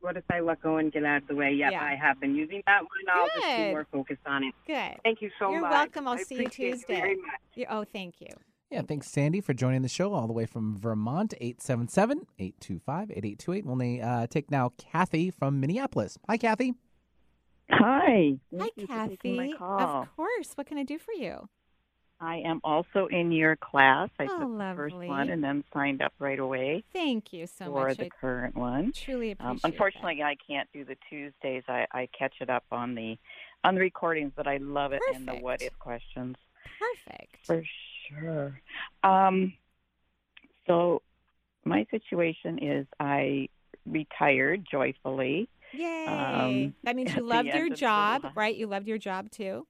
[0.00, 1.52] What if I let go and get out of the way?
[1.52, 1.80] Yep, Yeah.
[1.84, 2.90] I have been using that one.
[3.08, 3.70] I'll just be Good.
[3.70, 4.52] more focused on it.
[4.66, 5.00] Good.
[5.04, 5.60] Thank you so much.
[5.60, 6.08] You're welcome.
[6.08, 6.96] I'll I see you appreciate Tuesday.
[6.96, 7.40] very much.
[7.54, 8.26] you oh, thank you.
[8.68, 13.66] Yeah, thanks, Sandy, for joining the show all the way from Vermont, 877 825 8828.
[13.66, 16.18] We'll uh, take now Kathy from Minneapolis.
[16.28, 16.74] Hi, Kathy.
[17.70, 17.78] Hi.
[17.78, 19.52] Hi, Thank you for my Kathy.
[19.56, 20.02] call.
[20.02, 20.52] Of course.
[20.56, 21.48] What can I do for you?
[22.22, 24.08] I am also in your class.
[24.18, 27.64] I Oh, took the first one and then signed up right away Thank you so
[27.66, 27.96] for much.
[27.96, 28.92] For the I current one.
[28.92, 29.68] truly appreciate Um, that.
[29.72, 31.64] unfortunately, I can't do the Tuesdays.
[31.68, 33.18] I, I catch it up on the
[33.64, 36.36] on the recordings, but I love it and the what if questions
[36.78, 37.36] Perfect.
[37.46, 37.62] for
[38.08, 38.60] sure.
[39.02, 39.54] Um,
[40.66, 41.02] so
[41.64, 43.48] my situation is I
[43.86, 45.48] retired joyfully.
[45.72, 46.06] Yay.
[46.06, 48.54] um, that means you loved your job, right?
[48.54, 49.66] You loved your job too.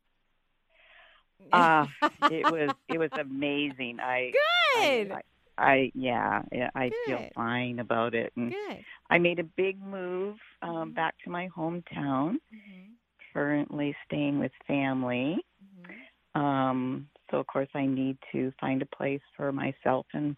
[1.51, 1.87] Uh,
[2.29, 3.99] it was it was amazing.
[4.01, 4.33] I
[4.75, 5.13] Good.
[5.13, 5.21] I,
[5.59, 8.33] I yeah, yeah, I feel fine about it.
[8.37, 8.85] And Good.
[9.11, 10.95] I made a big move um, Mhm.
[10.95, 12.37] back to my hometown.
[12.53, 12.97] Mhm.
[13.33, 15.45] Currently staying with family.
[15.63, 16.41] Mhm.
[16.41, 20.37] Um, so of course I need to find a place for myself and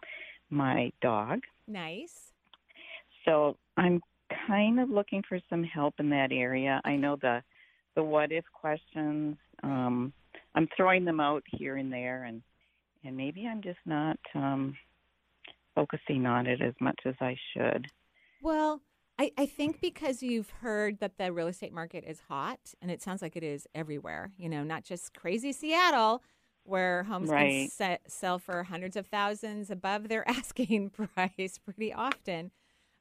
[0.49, 1.41] my dog.
[1.67, 2.33] Nice.
[3.25, 4.01] So I'm
[4.47, 6.81] kind of looking for some help in that area.
[6.85, 7.43] I know the
[7.95, 9.37] the what if questions.
[9.63, 10.13] Um,
[10.55, 12.41] I'm throwing them out here and there, and
[13.03, 14.75] and maybe I'm just not um,
[15.75, 17.87] focusing on it as much as I should.
[18.41, 18.81] Well,
[19.17, 23.01] I, I think because you've heard that the real estate market is hot, and it
[23.01, 26.21] sounds like it is everywhere, you know, not just crazy Seattle,
[26.63, 27.61] where homes Right.
[27.61, 32.51] can se- sell for hundreds of thousands above their asking price pretty often.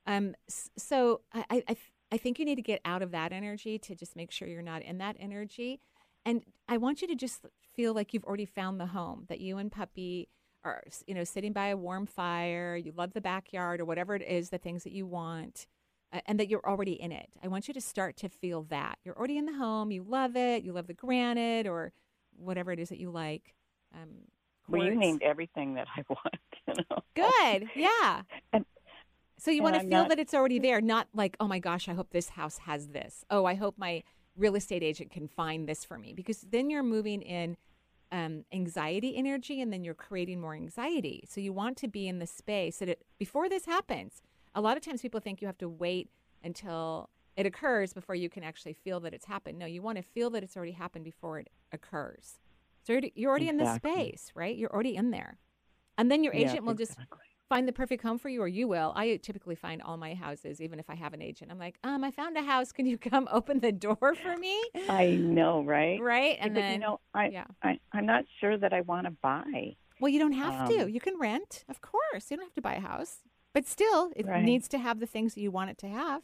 [0.06, 1.76] Um, so I, I
[2.12, 4.62] I think you need to get out of that energy to just make sure you're
[4.62, 5.80] not in that energy.
[6.24, 9.58] And I want you to just feel like you've already found the home, that you
[9.58, 10.28] and puppy
[10.64, 14.22] are, you know, sitting by a warm fire, you love the backyard or whatever it
[14.22, 15.66] is, the things that you want,
[16.12, 17.28] uh, and that you're already in it.
[17.42, 18.98] I want you to start to feel that.
[19.04, 21.92] You're already in the home, you love it, you love the granite or
[22.36, 23.54] whatever it is that you like.
[23.94, 24.08] Um,
[24.66, 26.38] Well, you named everything that I want.
[26.66, 27.02] You know?
[27.14, 27.68] Good.
[27.76, 28.22] Yeah.
[28.52, 28.64] And-
[29.36, 31.88] so you want to feel not- that it's already there, not like, oh my gosh,
[31.88, 33.26] I hope this house has this.
[33.28, 34.02] Oh, I hope my
[34.36, 36.12] real estate agent can find this for me.
[36.12, 37.56] Because then you're moving in
[38.12, 41.24] um, anxiety energy and then you're creating more anxiety.
[41.28, 44.22] So you want to be in the space that it, before this happens.
[44.54, 46.10] A lot of times people think you have to wait
[46.42, 49.58] until it occurs before you can actually feel that it's happened.
[49.58, 52.38] No, you want to feel that it's already happened before it occurs.
[52.84, 54.56] So you're already, you're already in the space, right?
[54.56, 55.38] You're already in there.
[55.98, 57.18] And then your Yes, agent will just exactly.
[57.54, 58.92] Find the perfect home for you, or you will.
[58.96, 61.52] I typically find all my houses, even if I have an agent.
[61.52, 62.72] I'm like, um, I found a house.
[62.72, 64.60] Can you come open the door for me?
[64.88, 66.00] I know, right?
[66.00, 66.36] Right?
[66.40, 67.44] And then, you know, I, yeah.
[67.62, 69.76] I I'm not sure that I want to buy.
[70.00, 70.82] well, you don't have to.
[70.82, 72.28] um, You can rent, of course.
[72.28, 73.18] You don't have to buy a house,
[73.52, 74.42] but still, it Right.
[74.42, 76.22] needs to have the things that you want it to have.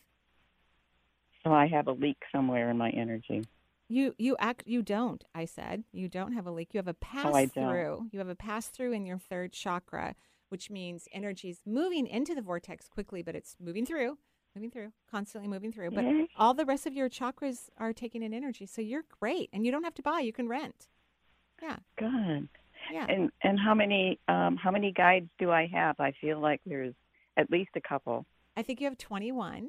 [1.45, 3.45] So I have a leak somewhere in my energy.
[3.88, 5.23] You you act you don't.
[5.35, 6.69] I said you don't have a leak.
[6.75, 8.09] You have a pass Oh, through.
[8.12, 10.14] You have a pass through in your third chakra,
[10.51, 14.19] which means energy is moving into the vortex quickly, but it's moving through,
[14.55, 15.91] moving through, constantly moving through.
[15.93, 16.29] But Yay.
[16.37, 19.73] all the rest of your chakras are taking in energy, so you're great, and you
[19.73, 20.21] don't have to buy.
[20.21, 20.89] You can rent.
[21.63, 22.49] Yeah, Good.
[22.93, 23.07] yeah.
[23.09, 25.97] And and how many um how many guides do I have?
[26.01, 26.95] I feel like there's
[27.37, 28.27] at least a couple.
[28.57, 29.69] I think you have 21,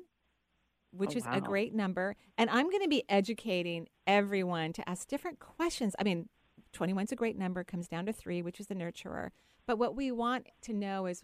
[0.92, 2.16] which Oh, is a great number.
[2.38, 5.96] And I'm going to be educating everyone to ask different questions.
[6.00, 6.28] I mean,
[6.74, 9.30] 21 is a great number, comes down to three, which is the nurturer.
[9.66, 11.24] But what we want to know is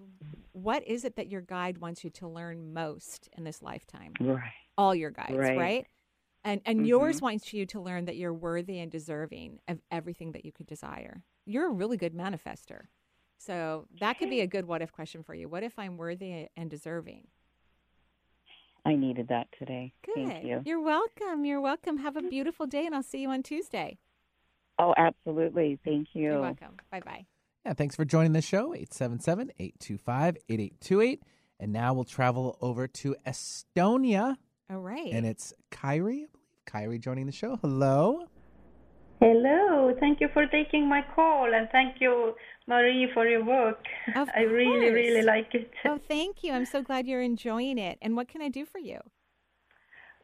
[0.53, 4.13] what is it that your guide wants you to learn most in this lifetime?
[4.19, 4.51] Right.
[4.77, 5.57] All your guides, right?
[5.57, 5.87] Right.
[6.43, 7.21] And and yours Mhm.
[7.23, 11.23] wants you to learn that you're worthy and deserving of everything that you could desire.
[11.45, 12.87] You're a really good manifester.
[13.37, 15.49] So that could be a good what if question for you.
[15.49, 17.27] What if I'm worthy and deserving?
[18.85, 19.93] I needed that today.
[20.03, 20.15] Good.
[20.15, 20.61] Thank you.
[20.65, 21.43] You're welcome.
[21.43, 21.97] You're welcome.
[21.97, 23.97] Have a beautiful day, and I'll see you on Tuesday.
[24.79, 25.79] Oh, absolutely.
[25.83, 26.21] Thank you.
[26.23, 26.77] You're welcome.
[26.89, 27.25] Bye bye.
[27.67, 31.21] Yeah, thanks for joining the show, 877 825 8828.
[31.59, 34.37] And now we'll travel over to Estonia,
[34.71, 35.11] All right.
[35.11, 36.65] and it's Kyrie, I believe.
[36.65, 37.57] Kyrie joining the show.
[37.57, 38.23] Hello.
[39.19, 42.35] Hello, thank you for taking my call and thank you,
[42.67, 43.83] Marie, for your work.
[44.15, 45.69] Of I really, really like it.
[45.83, 46.53] oh, thank you.
[46.53, 47.97] I'm so glad you're enjoying it.
[48.01, 49.01] And what can I do for you?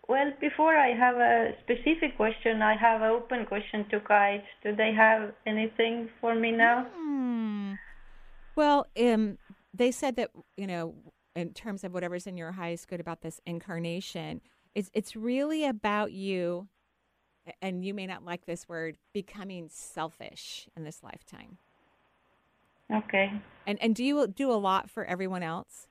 [0.07, 4.43] Well, before I have a specific question, I have an open question to guides.
[4.61, 6.87] Do they have anything for me now?
[6.93, 7.73] Hmm.
[8.55, 9.37] Well, um,
[9.73, 10.93] they said that you know,
[11.35, 14.41] in terms of whatever's in your highest good about this incarnation,
[14.75, 16.67] it's it's really about you,
[17.61, 21.57] and you may not like this word, becoming selfish in this lifetime.
[22.93, 23.31] Okay,
[23.65, 25.87] And and do you do a lot for everyone else?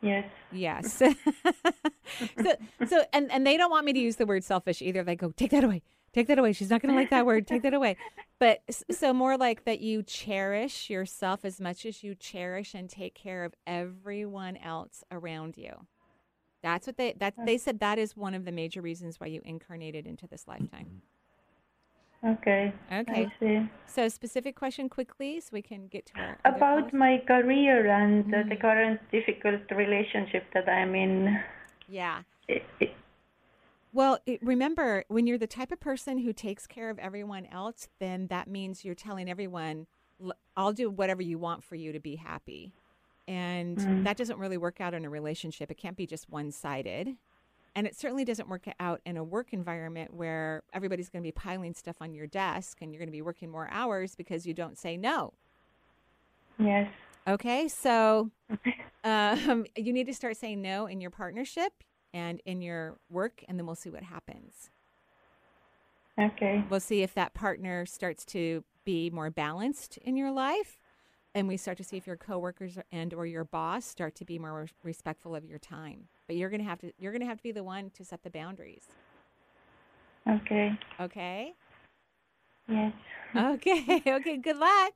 [0.00, 0.24] Yes.
[0.52, 0.92] Yes.
[2.42, 2.54] so,
[2.86, 5.02] so and, and they don't want me to use the word selfish either.
[5.02, 5.82] They go, take that away.
[6.12, 6.52] Take that away.
[6.54, 7.46] She's not going to like that word.
[7.46, 7.96] Take that away.
[8.38, 13.14] But so more like that you cherish yourself as much as you cherish and take
[13.14, 15.86] care of everyone else around you.
[16.62, 19.42] That's what they that they said that is one of the major reasons why you
[19.44, 21.02] incarnated into this lifetime.
[22.26, 22.72] Okay.
[22.92, 23.26] Okay.
[23.26, 23.70] I see.
[23.86, 26.92] So specific question quickly so we can get to our About calls.
[26.92, 28.48] my career and Mm-hmm.
[28.48, 31.38] the current difficult relationship that I'm in.
[31.88, 32.22] Yeah.
[32.48, 32.90] It, it,
[33.92, 37.88] Well, it, remember, when you're the type of person who takes care of everyone else,
[38.00, 39.86] then that means you're telling everyone,
[40.56, 42.72] I'll do whatever you want for you to be happy.
[43.28, 45.70] And that doesn't really work out in a relationship.
[45.70, 47.16] It can't be just one sided.
[47.76, 51.32] And it certainly doesn't work out in a work environment where everybody's going to be
[51.32, 54.54] piling stuff on your desk and you're going to be working more hours because you
[54.54, 55.34] don't say no.
[56.58, 56.90] yes.
[57.28, 58.30] Okay, so
[59.04, 61.72] um, you need to start saying no in your partnership
[62.14, 64.70] and in your work, and then we'll see what happens.
[66.18, 66.64] Okay.
[66.70, 70.78] We'll see if that partner starts to be more balanced in your life.
[71.36, 74.38] And we start to see if your coworkers and or your boss start to be
[74.38, 76.08] more respectful of your time.
[76.26, 78.04] But you're going to have to you're going to have to be the one to
[78.04, 78.84] set the boundaries.
[80.26, 80.72] Okay.
[80.98, 81.52] Okay?
[82.68, 82.92] Yes.
[83.36, 84.02] Okay.
[84.06, 84.94] okay, good luck.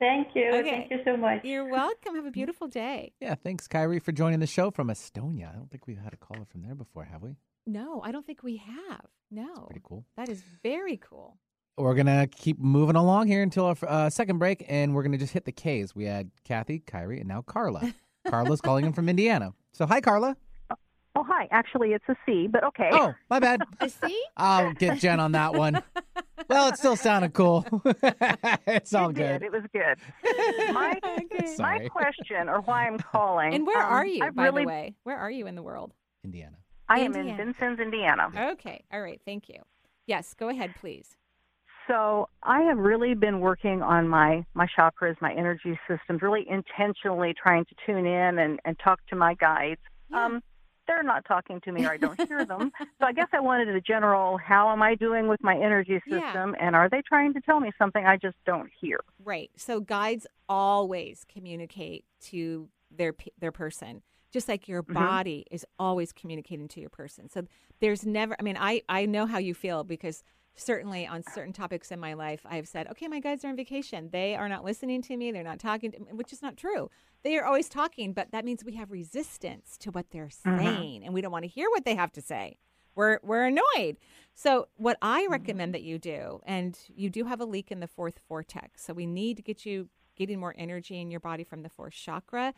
[0.00, 0.50] Thank you.
[0.54, 0.88] Okay.
[0.88, 1.44] Thank you so much.
[1.44, 2.16] You're welcome.
[2.16, 3.12] Have a beautiful day.
[3.20, 5.50] Yeah, thanks, Kyrie, for joining the show from Estonia.
[5.50, 7.36] I don't think we've had a caller from there before, have we?
[7.66, 9.06] No, I don't think we have.
[9.30, 9.66] No.
[9.66, 10.04] Pretty cool.
[10.16, 11.38] That is very cool.
[11.76, 15.12] We're going to keep moving along here until our uh, second break, and we're going
[15.12, 15.94] to just hit the K's.
[15.94, 17.92] We had Kathy, Kyrie, and now Carla.
[18.28, 19.52] Carla's calling in from Indiana.
[19.72, 20.36] So, hi, Carla.
[21.16, 21.48] Oh, hi.
[21.50, 22.90] Actually, it's a C, but okay.
[22.92, 23.62] Oh, my bad.
[23.80, 24.22] I see?
[24.36, 25.82] I'll get Jen on that one.
[26.48, 27.66] Well, it still sounded cool.
[28.66, 29.40] it's all it good.
[29.40, 29.42] did.
[29.42, 30.72] It was good.
[30.74, 31.56] My Okay.
[31.58, 33.54] my question, or why I'm calling.
[33.54, 34.94] And where um, are you, I've by really, the way?
[35.04, 35.92] Where are you in the world?
[36.24, 36.56] Indiana.
[36.88, 37.44] I am in Indiana.
[37.44, 38.28] Vincennes, Indiana.
[38.52, 38.84] Okay.
[38.92, 39.20] All right.
[39.24, 39.60] Thank you.
[40.06, 41.16] Yes, go ahead, please.
[41.88, 47.34] So I have really been working on my my chakras, my energy systems, really intentionally
[47.40, 49.80] trying to tune in and and talk to my guides.
[50.10, 50.24] Yeah.
[50.24, 50.42] Um,
[50.86, 52.70] they're not talking to me, or I don't hear them.
[52.78, 56.32] So I guess I wanted a general: How am I doing with my energy Yeah.
[56.32, 59.00] system, and are they trying to tell me something I just don't hear?
[59.22, 59.50] Right.
[59.56, 66.68] So guides always communicate to their their person, just like your body is always communicating
[66.68, 67.28] to your person.
[67.28, 67.46] So
[67.80, 68.36] there's never.
[68.38, 70.22] I mean, I I know how you feel because
[70.56, 74.10] certainly on certain topics in my life, I've said, okay, my guides are on vacation.
[74.12, 75.32] They are not listening to me.
[75.32, 76.90] They're not talking, to me, which is not true.
[77.22, 81.12] They are always talking, but that means we have resistance to what they're saying, and
[81.14, 82.58] we don't want to hear what they have to say.
[82.96, 83.96] We're we're annoyed.
[84.34, 87.88] So what I recommend that you do, and you do have a leak in the
[87.88, 91.62] fourth vortex, so we need to get you getting more energy in your body from
[91.62, 92.54] the fourth chakra.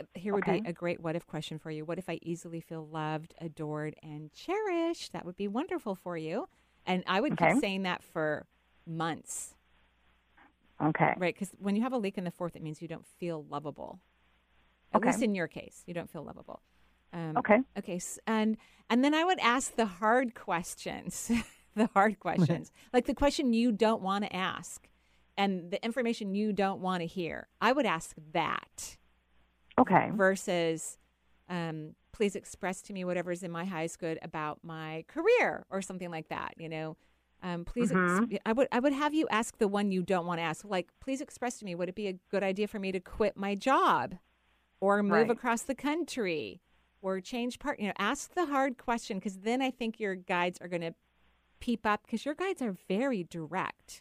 [0.00, 0.60] Uh, Here would Okay.
[0.60, 1.84] be a great what if question for you.
[1.84, 5.12] What if I easily feel loved, adored, and cherished?
[5.12, 6.48] That would be wonderful for you.
[6.86, 7.50] And I would Okay.
[7.50, 8.46] keep saying that for
[8.86, 9.54] months,
[10.82, 11.14] Okay.
[11.16, 11.34] right?
[11.34, 14.00] Because when you have a leak in the fourth, it means you don't feel lovable.
[14.92, 15.10] At Okay.
[15.10, 16.62] least in your case, you don't feel lovable.
[17.12, 17.58] Um, Okay.
[17.78, 18.00] Okay.
[18.26, 18.56] And
[18.88, 21.30] and then I would ask the hard questions,
[21.74, 24.88] the hard questions, like the question you don't want to ask,
[25.36, 27.48] and the information you don't want to hear.
[27.60, 28.96] I would ask that
[29.78, 30.10] Okay.
[30.14, 30.98] versus,
[31.48, 36.10] um, please express to me whatever's in my highest good about my career or something
[36.10, 36.54] like that.
[36.56, 36.96] You know,
[37.42, 37.92] um, please.
[37.92, 40.64] Ex- I would I would have you ask the one you don't want to ask.
[40.64, 41.74] Like, please express to me.
[41.74, 44.14] Would it be a good idea for me to quit my job,
[44.80, 45.30] or move Right.
[45.30, 46.62] across the country,
[47.02, 47.78] or change part?
[47.78, 50.94] You know, ask the hard question because then I think your guides are going to
[51.60, 54.00] peep up because your guides are very direct.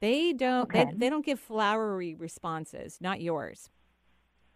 [0.00, 0.84] They don't Okay.
[0.84, 3.70] they, they don't give flowery responses, not yours.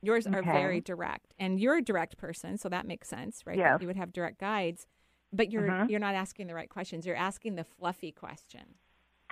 [0.01, 3.59] Yours are very direct, and you're a direct person, so that makes sense, right?
[3.59, 3.81] Yes.
[3.81, 4.87] You would have direct guides,
[5.33, 5.91] but you're Mhm.
[5.91, 7.05] you're not asking the right questions.
[7.07, 8.77] You're asking the fluffy question,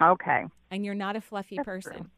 [0.00, 0.44] Okay.
[0.70, 1.92] and you're not a fluffy That's person.
[1.92, 2.10] true.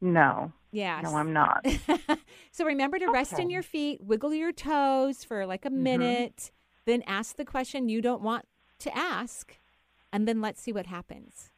[0.00, 0.52] No.
[0.70, 1.00] Yeah.
[1.02, 1.64] No, I'm not.
[2.52, 6.52] so remember to rest in your feet, wiggle your toes for like a minute,
[6.84, 8.46] then ask the question you don't want
[8.80, 9.58] to ask,
[10.12, 11.50] and then let's see what happens.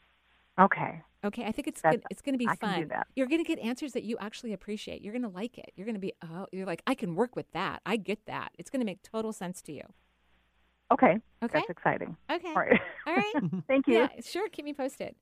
[0.58, 1.02] Okay.
[1.22, 2.80] Okay, I think it's That's- good, it's going to be I can fun.
[2.80, 3.06] do that.
[3.14, 5.02] You're going to get answers that you actually appreciate.
[5.02, 5.72] You're going to like it.
[5.76, 7.82] You're going to be oh, you're like I can work with that.
[7.84, 8.52] I get that.
[8.58, 9.82] It's going to make total sense to you.
[10.92, 11.18] Okay.
[11.42, 11.52] Okay.
[11.52, 12.16] That's exciting.
[12.30, 12.48] Okay.
[12.48, 12.80] All right.
[13.06, 13.34] All right.
[13.68, 13.94] Thank you.
[13.98, 14.48] yeah, sure.
[14.48, 15.14] Keep me posted.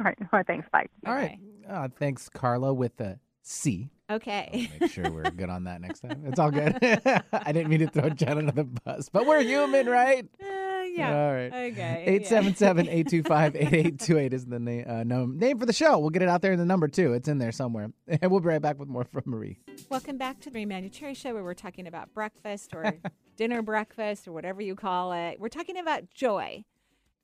[0.00, 0.16] All right.
[0.20, 0.46] All right.
[0.46, 0.66] Thanks.
[0.72, 0.86] Bye.
[1.06, 1.38] All right.
[1.68, 3.90] Uh, thanks, Carla, with the C.
[4.10, 4.68] Okay.
[4.80, 6.24] Make sure we're good on that next time.
[6.26, 6.76] It's all good.
[7.32, 10.26] I didn't mean to throw Jen under the bus, but we're human, right?
[10.94, 11.26] Yeah.
[11.26, 11.52] All right.
[11.72, 12.04] Okay.
[12.06, 15.98] 877 825 8828 is the name, uh, no, name for the show.
[15.98, 17.12] We'll get it out there in the number, too.
[17.14, 17.90] It's in there somewhere.
[18.22, 19.58] And we'll be right back with more from Marie.
[19.90, 22.94] Welcome back to the Marie Manuchehri Show, where we're talking about breakfast or
[23.36, 25.40] dinner breakfast or whatever you call it.
[25.40, 26.64] We're talking about joy.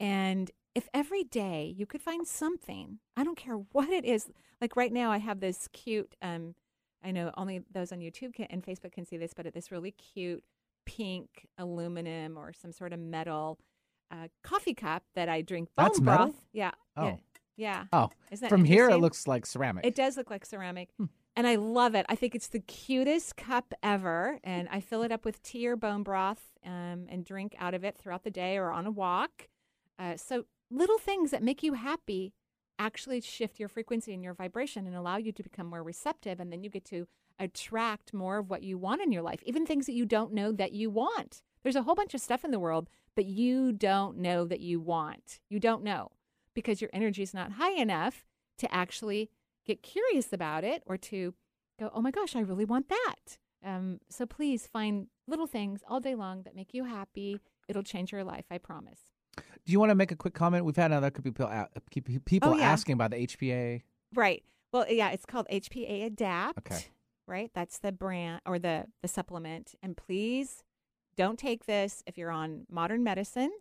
[0.00, 4.30] And if every day you could find something, I don't care what it is.
[4.60, 6.54] Like right now, I have this cute, um,
[7.04, 9.92] I know only those on YouTube can, and Facebook can see this, but this really
[9.92, 10.42] cute
[10.84, 13.58] pink aluminum or some sort of metal
[14.10, 16.26] uh, coffee cup that I drink bone That's metal?
[16.26, 16.44] broth.
[16.52, 16.72] Yeah.
[16.96, 17.06] Oh.
[17.06, 17.16] Yeah.
[17.56, 17.84] Yeah.
[17.92, 19.84] Oh, Isn't that from here, it looks like ceramic.
[19.84, 20.88] It does look like ceramic.
[21.36, 22.06] And I love it.
[22.08, 24.38] I think it's the cutest cup ever.
[24.42, 27.84] And I fill it up with tea or bone broth um, and drink out of
[27.84, 29.48] it throughout the day or on a walk.
[29.98, 32.32] Uh, so little things that make you happy
[32.78, 36.40] actually shift your frequency and your vibration and allow you to become more receptive.
[36.40, 37.06] And then you get to
[37.40, 40.52] attract more of what you want in your life, even things that you don't know
[40.52, 41.42] that you want.
[41.62, 44.80] There's a whole bunch of stuff in the world that you don't know that you
[44.80, 45.40] want.
[45.48, 46.12] You don't know
[46.54, 48.24] because your energy is not high enough
[48.58, 49.30] to actually
[49.66, 51.34] get curious about it or to
[51.78, 53.38] go, oh my gosh, I really want that.
[53.64, 57.40] Um, so please find little things all day long that make you happy.
[57.68, 59.00] It'll change your life, I promise.
[59.36, 60.64] Do you want to make a quick comment?
[60.64, 61.50] We've had other people,
[62.24, 62.64] people Oh, yeah.
[62.70, 63.82] asking about the HPA.
[64.14, 64.42] Right.
[64.72, 66.58] Well, yeah, it's called HPA Adapt.
[66.58, 66.86] Okay.
[67.30, 67.50] Right?
[67.54, 69.76] That's the brand or the the supplement.
[69.82, 70.64] And please
[71.16, 73.52] don't take this if you're on modern medicine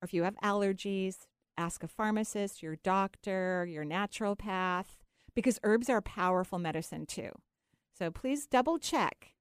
[0.00, 1.26] or if you have allergies.
[1.58, 4.98] Ask a pharmacist, your doctor, your naturopath,
[5.34, 7.30] because herbs are powerful medicine too.
[7.98, 9.32] So please double check,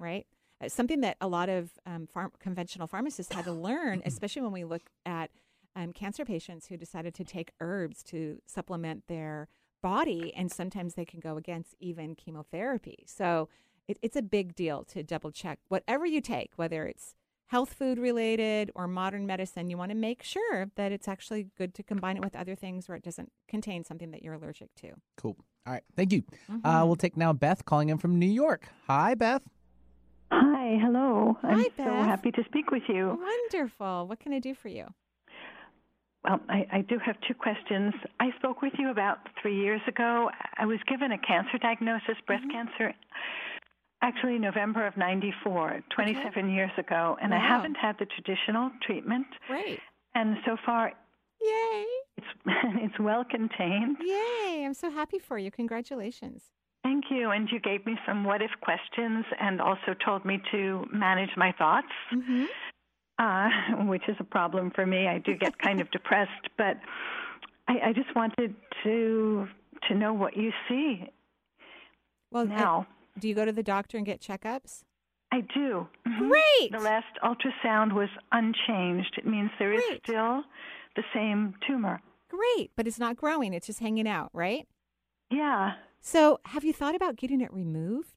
[0.00, 0.26] right?
[0.60, 4.52] It's something that a lot of um, farm, conventional pharmacists had to learn, especially when
[4.52, 5.30] we look at
[5.74, 9.48] um, cancer patients who decided to take herbs to supplement their
[9.90, 13.04] body, and sometimes they can go against even chemotherapy.
[13.06, 13.48] So
[13.86, 17.14] it, it's a big deal to double check whatever you take, whether it's
[17.54, 19.70] health food related or modern medicine.
[19.70, 22.88] You want to make sure that it's actually good to combine it with other things
[22.88, 24.88] where it doesn't contain something that you're allergic to.
[25.16, 25.36] Cool.
[25.64, 25.84] All right.
[25.94, 26.24] Thank you.
[26.48, 26.86] Uh, Mhm.
[26.86, 28.68] we'll take now Beth calling in from New York.
[28.88, 29.42] Hi, Beth.
[30.32, 31.38] Hi, hello.
[31.44, 33.16] I'm Hi, so happy to speak with you.
[33.30, 34.08] Wonderful.
[34.08, 34.86] What can I do for you?
[36.26, 37.94] Well, I, I do have two questions.
[38.20, 40.28] I spoke with you about three years ago.
[40.58, 42.66] I was given a cancer diagnosis, breast Mm-hmm.
[42.66, 42.94] cancer,
[44.02, 49.26] actually November of 94, 27 years ago, and I haven't had the traditional treatment.
[49.48, 49.78] Great.
[50.14, 50.92] And so far,
[51.40, 51.84] Yay.
[52.16, 52.26] it's,
[52.84, 53.96] it's well contained.
[54.04, 54.64] Yay.
[54.64, 55.50] I'm so happy for you.
[55.50, 56.42] Congratulations.
[56.82, 57.30] Thank you.
[57.30, 61.52] And you gave me some what if questions and also told me to manage my
[61.52, 61.88] thoughts.
[62.14, 62.44] Mm-hmm.
[63.18, 63.48] Uh,
[63.86, 65.08] which is a problem for me.
[65.08, 66.76] I do get kind of depressed, but
[67.68, 68.54] I, I just wanted
[68.84, 69.48] to
[69.88, 71.04] to know what you see
[72.32, 72.86] Well, now.
[73.18, 74.82] do you go to the doctor and get checkups?
[75.32, 75.86] I do.
[76.06, 76.28] Mhm.
[76.30, 76.72] Great.
[76.72, 79.14] The last ultrasound was unchanged.
[79.18, 80.02] It means there is Great.
[80.04, 80.44] still
[80.96, 82.00] the same tumor.
[82.30, 83.52] Great, but it's not growing.
[83.52, 84.66] It's just hanging out, right?
[85.30, 85.74] Yeah.
[86.00, 88.15] So, have you thought about getting it removed?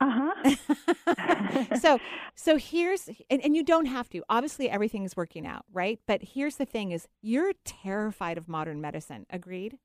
[0.00, 1.74] Uh huh.
[1.80, 1.98] so
[2.34, 4.22] so here's and, and you don't have to.
[4.28, 5.98] Obviously everything is working out right?
[6.06, 9.26] But here's the thing is you're terrified of modern medicine.
[9.30, 9.78] Agreed?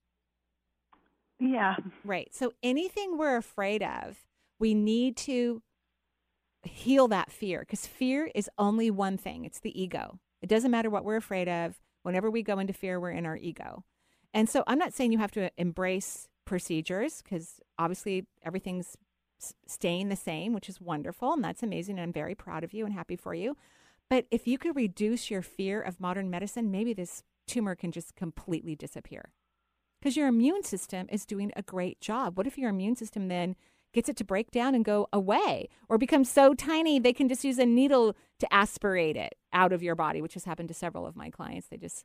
[1.40, 1.76] Yeah.
[2.06, 2.30] right.
[2.34, 4.18] So anything we're afraid of
[4.60, 5.62] we need to
[6.64, 9.46] heal that fear because fear is only one thing.
[9.46, 10.20] It's the ego.
[10.42, 11.80] It doesn't matter what we're afraid of.
[12.04, 13.84] Whenever we go into fear we're in our ego.
[14.34, 18.98] And so i'm not saying you have to embrace procedures because obviously everything's
[19.68, 22.86] staying the same which is wonderful and that's amazing and i'm very proud of you
[22.86, 23.56] and happy for you
[24.10, 28.16] but if you could reduce your fear of modern medicine maybe this tumor can just
[28.16, 29.32] completely disappear
[30.04, 32.38] because your immune system is doing a great job.
[32.38, 33.56] What if your immune system then
[33.94, 37.46] gets it to break down and go away or become so tiny they can just
[37.46, 41.08] use a needle to aspirate it out of your body, which has happened to several
[41.08, 41.68] of my clients.
[41.70, 42.04] They just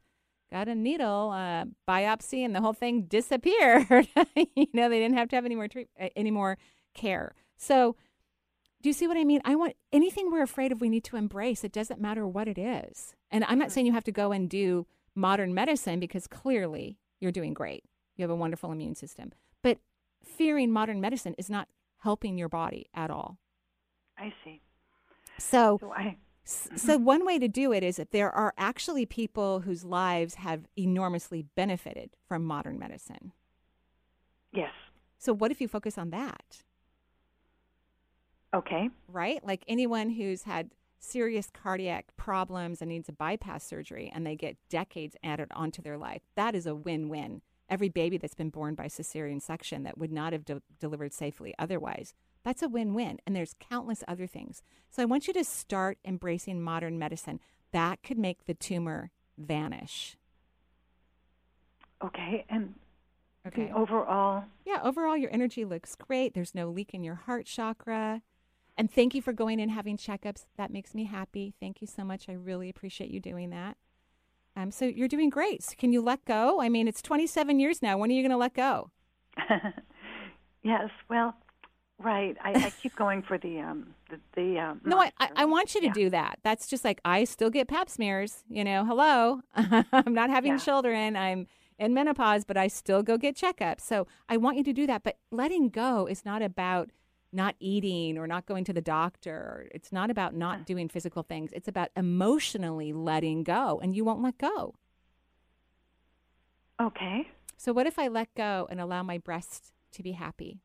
[0.49, 3.89] got a needle, uh, biopsy, and the whole thing disappeared.
[4.55, 6.57] you know, they didn't have to have any more treat- any more
[6.99, 7.35] care.
[7.57, 7.97] So,
[8.83, 9.41] do you see what I mean?
[9.45, 11.65] I want anything we're afraid of, we need to embrace.
[11.65, 13.15] It doesn't matter what it is.
[13.31, 17.33] And I'm not saying you have to go and do modern medicine because clearly you're
[17.33, 17.85] doing great.
[18.17, 19.33] You have a wonderful immune system.
[19.63, 19.79] But
[20.25, 21.69] fearing modern medicine is not
[21.99, 23.39] helping your body at all.
[24.17, 24.61] I see.
[25.39, 26.17] So, So I.
[26.45, 30.67] so one way to do it is that there are actually people whose lives have
[30.77, 33.33] enormously benefited from modern medicine.
[34.53, 34.73] Yes.
[35.19, 36.63] So, what if you focus on that?
[38.55, 38.89] Okay.
[39.09, 39.45] right?
[39.45, 40.71] Like anyone who's had
[41.01, 45.99] serious cardiac problems and needs a bypass surgery and they get decades added onto their
[45.99, 47.43] life, that is a win win.
[47.69, 51.55] Every baby that's been born by cesarean section that would not have de- delivered safely
[51.59, 53.19] otherwise, that's a win win.
[53.27, 54.63] And there's countless other things.
[54.91, 57.41] So I want you to start embracing modern medicine.
[57.73, 60.17] That could make the tumor vanish.
[62.03, 62.45] Okay.
[62.49, 62.75] And
[63.47, 63.71] Okay.
[63.73, 64.45] overall.
[64.67, 66.35] Yeah, overall, your energy looks great.
[66.35, 68.23] There's no leak in your heart chakra.
[68.79, 70.47] And thank you for going and having checkups.
[70.57, 71.53] That makes me happy.
[71.61, 72.29] Thank you so much.
[72.29, 73.77] I really appreciate you doing that.
[74.57, 75.63] Um, so you're doing great.
[75.65, 76.61] So can you let go?
[76.61, 77.99] I mean, it's 27 years now.
[77.99, 78.91] When are you going to let go?
[80.63, 80.89] yes.
[81.11, 81.35] Well.
[82.01, 82.37] Right.
[82.45, 84.81] I, I keep going for the um the, the um.
[84.85, 85.31] No, I, I.
[85.35, 85.93] I want you to Yeah.
[85.93, 86.39] do that.
[86.45, 88.45] That's just like I still get pap smears.
[88.49, 89.41] You know, hello.
[89.57, 90.59] I'm not having Yeah.
[90.59, 91.17] children.
[91.17, 93.81] I'm in menopause, but I still go get checkups.
[93.81, 95.03] So I want you to do that.
[95.03, 96.91] But letting go is not about
[97.33, 99.69] not eating or not going to the doctor.
[99.75, 101.51] It's not about not doing physical things.
[101.53, 104.75] It's about emotionally letting go, and you won't let go.
[106.81, 107.29] Okay.
[107.57, 110.61] So what if I let go and allow my breast to be happy?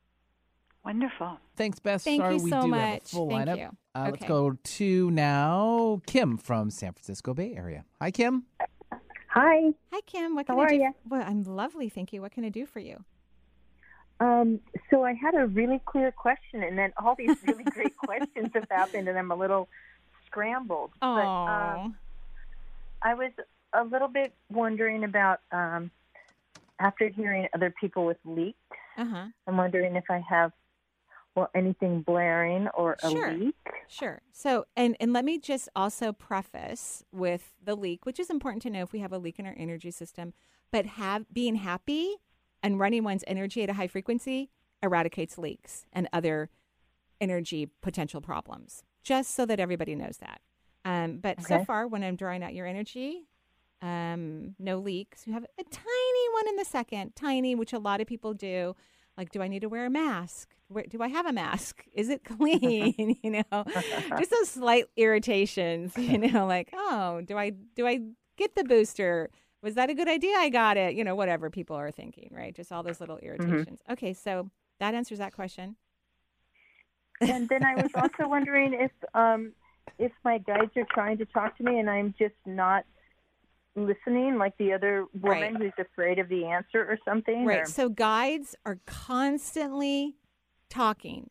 [0.84, 1.38] Wonderful.
[1.56, 2.02] Thanks, Beth.
[2.02, 3.10] Thank Sorry, you we so do have a much.
[3.10, 3.58] full Thank lineup.
[3.58, 3.70] you.
[3.94, 7.84] Uh, Let's go to now Kim from San Francisco Bay Area.
[8.00, 8.44] Hi, Kim.
[9.28, 9.70] Hi.
[9.92, 10.34] Hi, Kim.
[10.34, 10.76] What can How I are do?
[10.76, 10.90] ya?
[11.08, 12.20] Well, I'm lovely, thank you.
[12.20, 13.04] What can I do for you?
[14.20, 14.60] Um,
[14.90, 18.66] so I had a really clear question, and then all these really great questions have
[18.70, 19.68] happened, and I'm a little
[20.26, 20.90] scrambled.
[21.02, 21.96] Oh, But um,
[23.02, 23.32] I was
[23.72, 25.90] a little bit wondering about um,
[26.78, 28.58] after hearing other people with leaks,
[28.96, 29.26] Uh-huh.
[29.46, 30.52] I'm wondering if I have
[31.34, 33.32] well anything blaring or a Sure.
[33.32, 33.56] leak.
[33.88, 34.20] Sure.
[34.32, 38.70] So, and and let me just also preface with the leak, which is important to
[38.70, 40.32] know if we have a leak in our energy system.
[40.70, 42.16] But have being happy
[42.64, 44.50] and running one's energy at a high frequency
[44.82, 46.50] eradicates leaks and other
[47.20, 48.82] energy potential problems.
[49.04, 50.40] Just so that everybody knows that.
[50.86, 53.28] Um, but so far, when I'm drawing out your energy,
[53.82, 55.26] um, no leaks.
[55.26, 58.74] You have a tiny one in the second, tiny, which a lot of people do.
[59.16, 60.54] Like, do I need to wear a mask?
[60.68, 61.84] Where, do I have a mask?
[61.92, 63.18] Is it clean?
[63.22, 63.64] you know,
[64.18, 65.96] just those slight irritations.
[65.96, 68.00] You know, like, oh, do I do I
[68.36, 69.30] get the booster?
[69.64, 70.36] Was that a good idea?
[70.36, 70.94] I got it.
[70.94, 72.54] You know, whatever people are thinking, right?
[72.54, 73.80] Just all those little irritations.
[73.90, 75.76] Okay, so that answers that question.
[77.22, 79.52] And then I was also wondering if um,
[79.98, 82.84] if my guides are trying to talk to me and I'm just not
[83.76, 85.56] listening, like the other woman Right.
[85.56, 87.44] who's afraid of the answer or something.
[87.46, 87.62] Right.
[87.62, 90.16] or- So guides are constantly
[90.68, 91.30] talking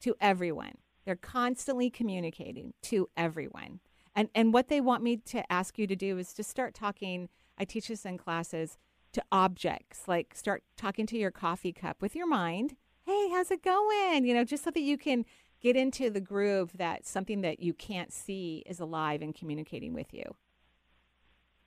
[0.00, 0.78] to everyone.
[1.04, 3.80] They're constantly communicating to everyone.
[4.16, 7.28] And and what they want me to ask you to do is to start talking,
[7.58, 8.78] I teach this in classes,
[9.12, 10.08] to objects.
[10.08, 12.76] Like start talking to your coffee cup with your mind.
[13.06, 14.24] Hey, how's it going?
[14.26, 15.24] You know, just so that you can
[15.60, 20.12] get into the groove that something that you can't see is alive and communicating with
[20.12, 20.24] you.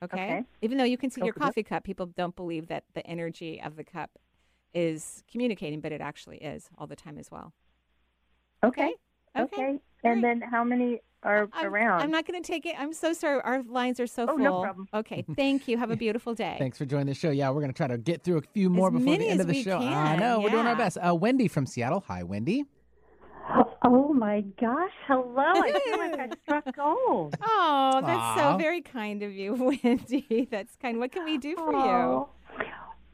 [0.04, 0.24] Okay?
[0.24, 0.44] Okay.
[0.62, 1.40] Even though you can see your Okay.
[1.46, 4.12] coffee cup, people don't believe that the energy of the cup
[4.74, 7.54] is communicating, but it actually is all the time as well.
[8.64, 8.94] okay.
[9.38, 9.80] Okay.
[10.04, 12.02] And then how many are I'm, around?
[12.02, 12.76] I'm not going to take it.
[12.78, 13.42] I'm so sorry.
[13.44, 14.38] Our lines are so Oh, full.
[14.38, 14.88] no problem.
[14.94, 15.26] Okay.
[15.36, 15.78] Thank you.
[15.78, 16.56] Have a beautiful day.
[16.60, 17.32] Thanks for joining the show.
[17.32, 19.40] Yeah, we're going to try to get through a few more before many the end
[19.40, 19.78] as of the we show.
[19.78, 20.40] I can, know.
[20.40, 20.98] We're doing our best.
[20.98, 22.04] Uh, Wendy from Seattle.
[22.08, 22.66] Hi, Wendy.
[23.84, 24.92] Oh my gosh!
[25.08, 27.36] Hello, I feel like I struck gold.
[27.42, 28.36] Oh, that's Aw.
[28.54, 29.54] so very kind of you,
[29.84, 30.48] Wendy.
[30.52, 31.00] That's kind.
[31.00, 32.30] What can we do for Oh.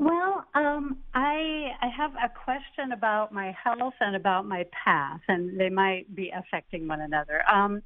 [0.03, 5.57] Well, um, I I have a question about my health and about my path, and
[5.57, 7.41] they might be affecting one another.
[7.49, 7.81] Um,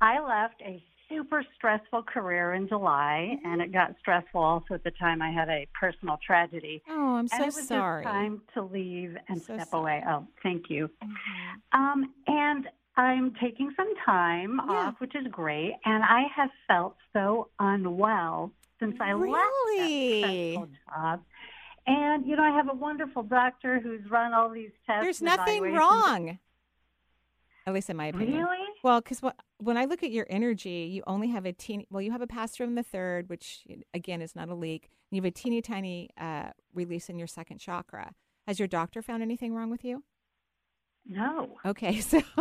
[0.00, 4.92] I left a super stressful career in July, and it got stressful also at the
[4.92, 6.82] time I had a personal tragedy.
[6.88, 8.04] Oh, I'm and so it was sorry.
[8.04, 9.98] just time to leave and So step sorry.
[9.98, 10.04] away.
[10.08, 10.88] Oh, thank you.
[11.02, 11.60] Mhm.
[11.72, 14.88] Um, and I'm taking some time Yeah.
[14.88, 15.74] off, which is great.
[15.84, 21.24] And I have felt so unwell since I left that stressful job.
[21.86, 25.02] And you know, I have a wonderful doctor who's run all these tests.
[25.02, 26.38] There's nothing wrong.
[27.66, 28.38] At least in my opinion.
[28.38, 28.64] Really?
[28.84, 29.20] Well, because
[29.58, 31.86] when I look at your energy, you only have a teeny.
[31.90, 34.88] Well, you have a pass through in the third, which again is not a leak.
[35.10, 38.12] You have a teeny tiny uh, release in your second chakra.
[38.46, 40.04] Has your doctor found anything wrong with you?
[41.06, 41.56] No.
[41.64, 42.18] Okay, so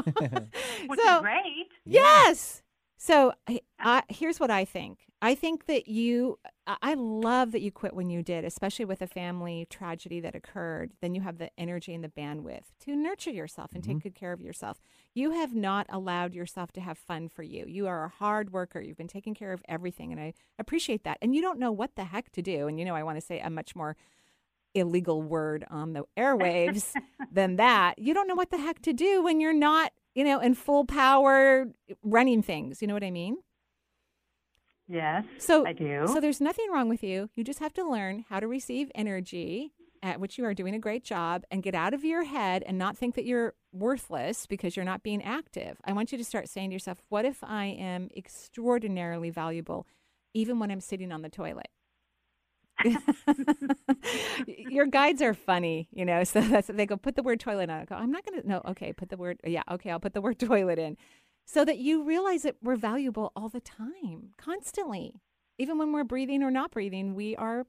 [0.88, 1.68] Which so great.
[1.86, 2.62] yes.
[2.98, 5.00] So I, I, here's what I think.
[5.22, 6.40] I think that you.
[6.68, 10.34] I- I love that you quit when you did, especially with a family tragedy that
[10.34, 10.94] occurred.
[11.00, 14.08] Then you have the energy and the bandwidth to nurture yourself and take mm-hmm.
[14.08, 14.82] good care of yourself.
[15.14, 17.66] You have not allowed yourself to have fun for you.
[17.68, 18.82] You are a hard worker.
[18.82, 21.20] You've been taking care of everything, and I appreciate that.
[21.22, 22.68] And you don't know what the heck to do.
[22.68, 23.96] And you know, I want to say a much more
[24.76, 26.94] illegal word on the airwaves
[27.32, 27.98] than that.
[27.98, 30.86] You don't know what the heck to do when you're not, you know, in full
[30.86, 31.68] power
[32.02, 32.82] running things.
[32.82, 33.38] You know what I mean?
[34.88, 35.26] Yes.
[35.40, 36.08] So I do.
[36.08, 37.30] So there's nothing wrong with you.
[37.36, 40.80] You just have to learn how to receive energy, at which you are doing a
[40.80, 44.76] great job, and get out of your head and not think that you're worthless because
[44.76, 45.78] you're not being active.
[45.84, 49.88] I want you to start saying to yourself, "What if I am extraordinarily valuable,
[50.34, 51.70] even when I'm sitting on the toilet?"
[54.48, 56.24] Your guides are funny, you know.
[56.24, 57.82] So that's they go put the word toilet on.
[57.82, 58.44] I go, I'm not gonna.
[58.44, 59.40] No, okay, put the word.
[59.44, 60.98] Yeah, okay, I'll put the word toilet in,
[61.46, 65.22] so that you realize that we're valuable all the time, constantly,
[65.58, 67.16] even when we're breathing or not breathing.
[67.16, 67.66] We are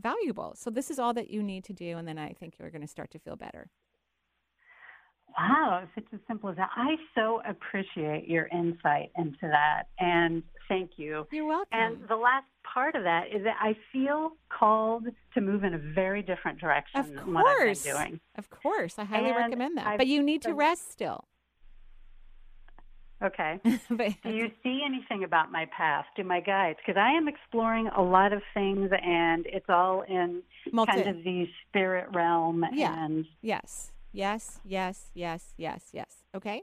[0.00, 0.54] valuable.
[0.56, 2.80] So this is all that you need to do, and then I think you're going
[2.82, 3.70] to start to feel better.
[5.38, 6.70] Wow, if it's as simple as that.
[6.76, 11.26] I so appreciate your insight into that, and thank you.
[11.32, 11.68] You're welcome.
[11.72, 15.04] And the last part of that is that I feel called
[15.34, 18.20] to move in a very different direction Of than what I've been course, doing.
[18.36, 19.86] of course, I highly And recommend that.
[19.86, 21.24] I've but you need to rest still.
[23.22, 23.60] Okay.
[23.90, 26.08] but Do you see anything about my past?
[26.16, 26.78] Do my guides?
[26.84, 31.22] Because I am exploring a lot of things, and it's all in Multi- kind of
[31.22, 32.64] the spirit realm.
[32.72, 32.94] Yeah.
[33.04, 36.22] And Yes, yes, yes, yes, yes, yes.
[36.34, 36.62] Okay.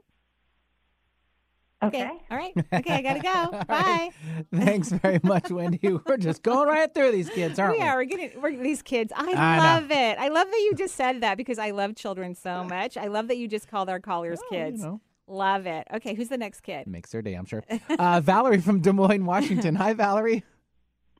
[1.82, 2.10] okay.
[2.30, 2.52] All right.
[2.72, 3.58] Okay, I gotta go.
[3.64, 3.64] Bye.
[3.68, 4.10] right.
[4.54, 5.80] Thanks very much, Wendy.
[6.06, 7.88] We're just going right through these kids, aren't we we?
[7.88, 7.96] are.
[7.96, 9.12] We're getting we're, these kids.
[9.16, 9.62] I, I know.
[9.62, 10.18] love it.
[10.18, 12.96] I love that you just said that because I love children so much.
[12.96, 14.82] I love that you just called our callers Oh, you kids.
[14.82, 15.00] know.
[15.26, 15.86] Love it.
[15.94, 16.86] Okay, who's the next kid?
[16.86, 17.62] Makes their day, I'm sure.
[17.98, 19.74] Uh, Valerie from Des Moines, Washington.
[19.74, 20.42] Hi, Valerie.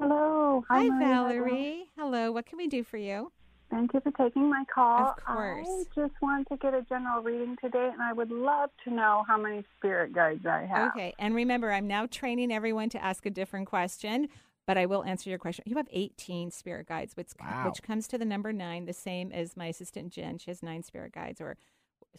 [0.01, 0.15] Hello.
[0.19, 0.65] Hello.
[0.71, 1.07] Hi, Maria.
[1.09, 1.91] Valerie.
[1.99, 2.33] Hello.
[2.33, 3.31] What can we do for you?
[3.71, 5.09] Thank you for taking my call.
[5.11, 5.67] Of course.
[5.69, 9.25] I just want to get a general reading today, and I would love to know
[9.29, 10.93] how many spirit guides I have.
[10.93, 11.15] Okay.
[11.19, 14.29] And remember, I'm now training everyone to ask a different question,
[14.67, 15.65] but I will answer your question.
[15.67, 17.67] You have 18 spirit guides, which, Wow.
[17.67, 20.39] which comes to the number nine, the same as my assistant Jen.
[20.39, 21.57] She has nine spirit guides or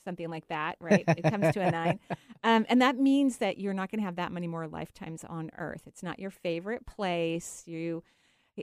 [0.03, 1.03] something like that, right?
[1.07, 1.99] It comes to a nine.
[2.43, 5.49] Um, and that means that you're not going to have that many more lifetimes on
[5.57, 5.81] Earth.
[5.87, 7.63] It's not your favorite place.
[7.65, 8.03] You.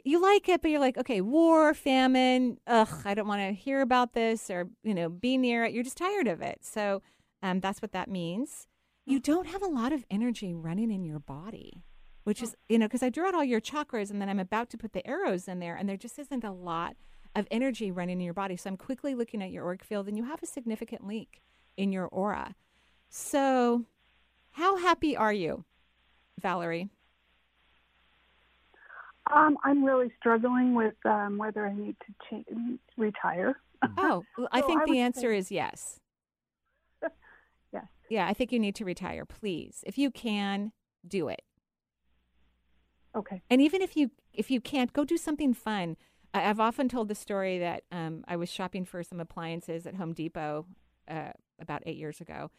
[0.05, 3.81] You like it, but you're like, okay, war, famine, ugh, I don't want to hear
[3.81, 5.73] about this or, you know, be near it.
[5.73, 6.59] You're just tired of it.
[6.63, 7.03] So
[7.43, 8.67] um, that's what that means
[9.07, 11.85] you don't have a lot of energy running in your body,
[12.25, 14.69] which is, you know, because I drew out all your chakras and then I'm about
[14.71, 16.97] to put the arrows in there, and there just isn't a lot
[17.35, 18.57] of energy running in your body.
[18.57, 21.41] So I'm quickly looking at your auric field, and you have a significant leak
[21.77, 22.57] in your aura.
[23.09, 23.85] So,
[24.51, 25.65] how happy are you,
[26.41, 26.89] Valerie?
[29.35, 32.15] Um, I'm really struggling with um, whether I need to
[32.45, 33.57] cha- retire.
[33.99, 36.01] Oh, well, I So think I the answer say- is yes.
[37.73, 37.85] Yes.
[38.09, 39.83] Yeah, I think you need to retire, please.
[39.87, 40.73] If you can,
[41.07, 41.43] do it.
[43.15, 43.43] Okay.
[43.51, 45.97] And even if you if you can't, go do something fun.
[46.33, 49.97] I, I've often told the story that um, I was shopping for some appliances at
[49.97, 50.67] Home Depot
[51.09, 52.51] uh, about eight years ago,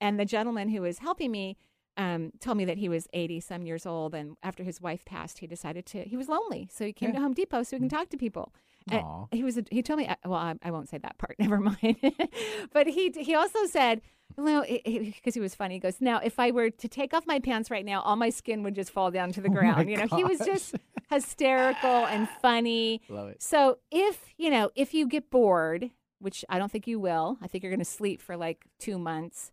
[0.00, 1.56] and the gentleman who was helping me
[1.96, 5.38] um, told me that he was eighty some years old, and after his wife passed,
[5.38, 7.16] he decided to he was lonely, so he came Yeah.
[7.16, 8.52] to Home Depot so he can talk to people.
[8.90, 11.36] And he was a, he told me uh, well I, I won't say that part
[11.38, 11.96] never mind.
[12.72, 14.00] But he he also said
[14.38, 17.26] you know because he was funny he goes now if i were to take off
[17.26, 19.90] my pants right now all my skin would just fall down to the Oh ground.
[19.90, 20.76] You know he was just
[21.10, 23.00] hysterical and funny.
[23.08, 23.42] Love it.
[23.42, 27.46] so if you know if you get bored which i don't think you will i
[27.46, 29.52] think you're going to sleep for like two months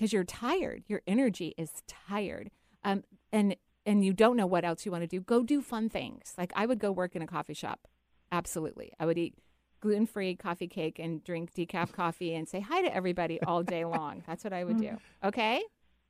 [0.00, 0.82] because you're tired.
[0.88, 2.50] Your energy is tired.
[2.84, 5.20] Um, and and you don't know what else you want to do.
[5.20, 6.32] Go do fun things.
[6.38, 7.80] Like i would go work in a coffee shop.
[8.32, 8.92] Absolutely.
[8.98, 9.34] I would eat
[9.80, 14.22] gluten-free coffee cake and drink decaf coffee and say hi to everybody all day long.
[14.26, 14.96] That's what i would do.
[15.22, 15.62] Okay?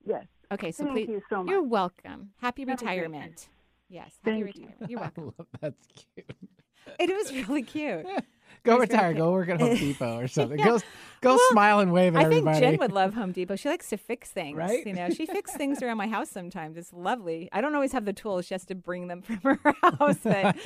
[0.07, 0.27] Yes.
[0.53, 1.51] okay so Thank please you so much.
[1.51, 2.31] you're welcome.
[2.41, 3.49] Happy Have retirement.
[3.89, 4.69] yes happy Thank you.
[4.89, 5.35] you're welcome.
[5.61, 5.85] That's
[6.15, 6.31] cute.
[7.01, 8.07] it was really cute
[8.65, 9.15] Go retire.
[9.15, 10.59] Go work at Home Depot or something.
[10.59, 10.65] Yeah.
[10.67, 10.79] Go,
[11.21, 12.61] go Well, smile and wave at I think everybody.
[12.61, 13.57] Jen would love Home Depot.
[13.57, 14.57] She likes to fix things.
[14.57, 14.87] Right?
[14.87, 16.77] You know, she fixes things around my house sometimes.
[16.77, 17.49] It's lovely.
[17.53, 18.47] I don't always have the tools.
[18.47, 20.19] She has to bring them from her house.
[20.23, 20.57] But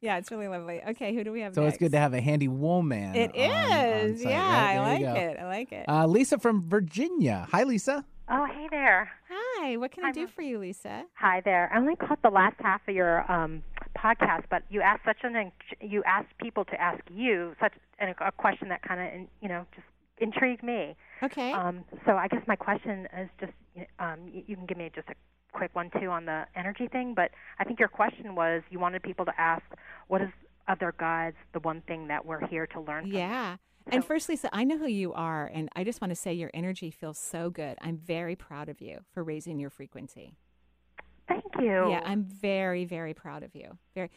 [0.00, 0.80] yeah, it's really lovely.
[0.90, 1.74] Okay, who do we have so next?
[1.74, 3.14] it's good to have a handy woman.
[3.14, 3.78] It on- on
[4.08, 4.22] is.
[4.22, 4.76] site, yeah, right?
[4.76, 5.38] I like it.
[5.40, 5.88] I like it.
[5.88, 7.46] Uh, Lisa from Virginia.
[7.50, 8.04] Hi, Lisa.
[8.28, 9.10] Oh, hey there.
[9.30, 11.04] Hi, what can I do for you, Lisa?
[11.14, 11.70] Hi there.
[11.74, 13.62] I only caught the last half of your um,
[14.02, 18.32] podcast, but you asked such an you asked people to ask you such an, a
[18.32, 19.86] question that kind of you know just
[20.18, 20.96] intrigued me.
[21.22, 21.52] Okay.
[21.52, 23.52] Um, so I guess my question is just
[23.98, 25.14] um, you, you can give me just a
[25.52, 29.02] quick one too on the energy thing, but I think your question was you wanted
[29.02, 29.62] people to ask
[30.08, 30.30] what is
[30.68, 33.04] of their guides the one thing that we're here to learn.
[33.04, 33.12] From.
[33.12, 33.56] Yeah.
[33.88, 36.52] And first, Lisa, I know who you are, and I just want to say your
[36.54, 37.76] energy feels so good.
[37.80, 40.36] I'm very proud of you for raising your frequency.
[41.28, 41.90] Thank you.
[41.90, 43.78] Yeah, I'm very, very proud of you.
[43.94, 44.10] Very.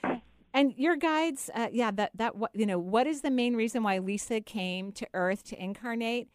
[0.53, 3.83] And your guides, uh, yeah, that that what you know, what is the main reason
[3.83, 6.29] why Lisa came to Earth to incarnate?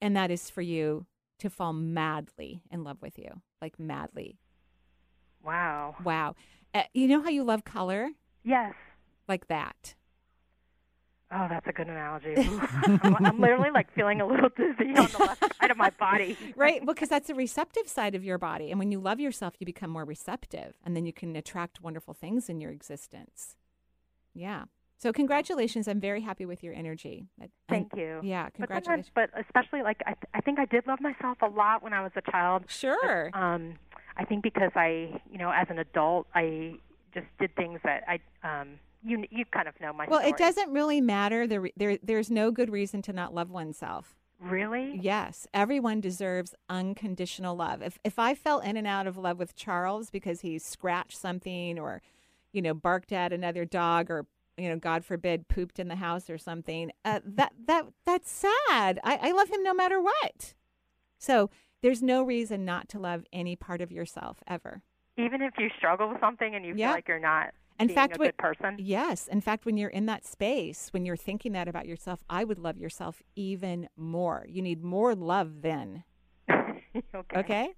[0.00, 1.06] And that is for you
[1.38, 4.38] to fall madly in love with you, like madly.
[5.42, 5.94] Wow.
[6.04, 6.34] Wow.
[6.74, 8.10] Uh, you know how you love color?
[8.44, 8.74] Yes.
[9.28, 9.94] Like that.
[11.32, 12.34] Oh, that's a good analogy.
[13.02, 16.36] I'm, literally like feeling a little dizzy on the left side of my body.
[16.56, 19.66] right because that's the receptive side of your body and when you love yourself you
[19.66, 23.56] become more receptive and then you can attract wonderful things in your existence
[24.34, 24.64] yeah
[24.98, 28.20] so congratulations i'm very happy with your energy And- Thank you.
[28.22, 31.48] yeah But congratulations sometimes, but especially like I, I think I did love myself a
[31.48, 32.64] lot when I was a child.
[32.68, 33.30] Sure.
[33.34, 33.74] Um,
[34.16, 36.76] I think because I, you know, as an adult, I
[37.12, 38.20] just did things that I,
[38.60, 40.06] um, you you kind of know my.
[40.08, 40.32] well story.
[40.32, 44.98] it doesn't really matter there, there there's no good reason to not love oneself Really?
[45.00, 47.80] Yes, everyone deserves unconditional love.
[47.82, 51.78] If if I fell in and out of love with Charles because he scratched something
[51.78, 52.02] or,
[52.52, 54.26] you know, barked at another dog or
[54.58, 59.00] you know, God forbid, pooped in the house or something, uh, that that that's sad.
[59.02, 60.54] I, I love him no matter what.
[61.18, 61.50] So
[61.82, 64.82] there's no reason not to love any part of yourself ever.
[65.16, 66.88] Even if you struggle with something and you Yeah.
[66.88, 68.76] feel like you're not In being fact, a what- good person.
[68.78, 69.28] Yes.
[69.28, 72.58] In fact, when you're in that space, when you're thinking that about yourself, I would
[72.58, 74.46] love yourself even more.
[74.48, 76.04] You need more love then.
[76.50, 77.36] okay.
[77.36, 77.68] Okay?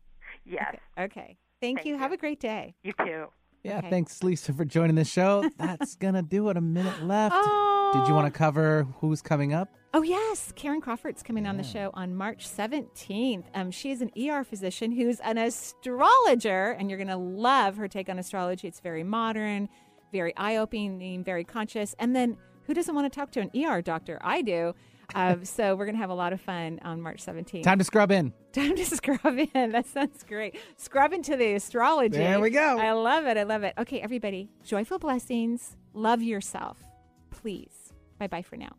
[0.45, 0.77] Yes.
[0.99, 1.37] Okay.
[1.61, 1.99] Thank, you.
[1.99, 2.75] Have a great day.
[2.83, 3.27] You too.
[3.65, 3.91] Yeah, Okay.
[3.91, 5.49] thanks, Lisa, for joining the show.
[5.59, 6.57] That's gonna do it.
[6.57, 7.35] A minute left.
[7.37, 7.91] Oh.
[7.95, 9.69] Did you want to cover who's coming up?
[9.95, 10.53] Oh, yes.
[10.55, 13.45] Karen Crawford's coming on the show on March 17th.
[13.55, 17.89] Um, she is an ER physician who's an astrologer, and you're going to love her
[17.89, 18.69] take on astrology.
[18.69, 19.71] It's very modern,
[20.13, 21.95] very eye opening, very conscious.
[21.99, 24.19] And then who doesn't want to talk to an ER doctor?
[24.23, 24.75] I do.
[25.15, 27.63] Um, so we're going to have a lot of fun on March 17th.
[27.63, 28.35] Time to scrub in.
[28.53, 29.73] Time to scrub in.
[29.73, 30.59] That sounds great.
[30.77, 32.19] Scrub into the astrology.
[32.19, 32.79] There we go.
[32.79, 33.39] I love it.
[33.39, 33.73] I love it.
[33.79, 35.79] Okay, everybody, joyful blessings.
[35.95, 36.77] Love yourself.
[37.31, 37.95] Please.
[38.19, 38.73] Bye bye for now.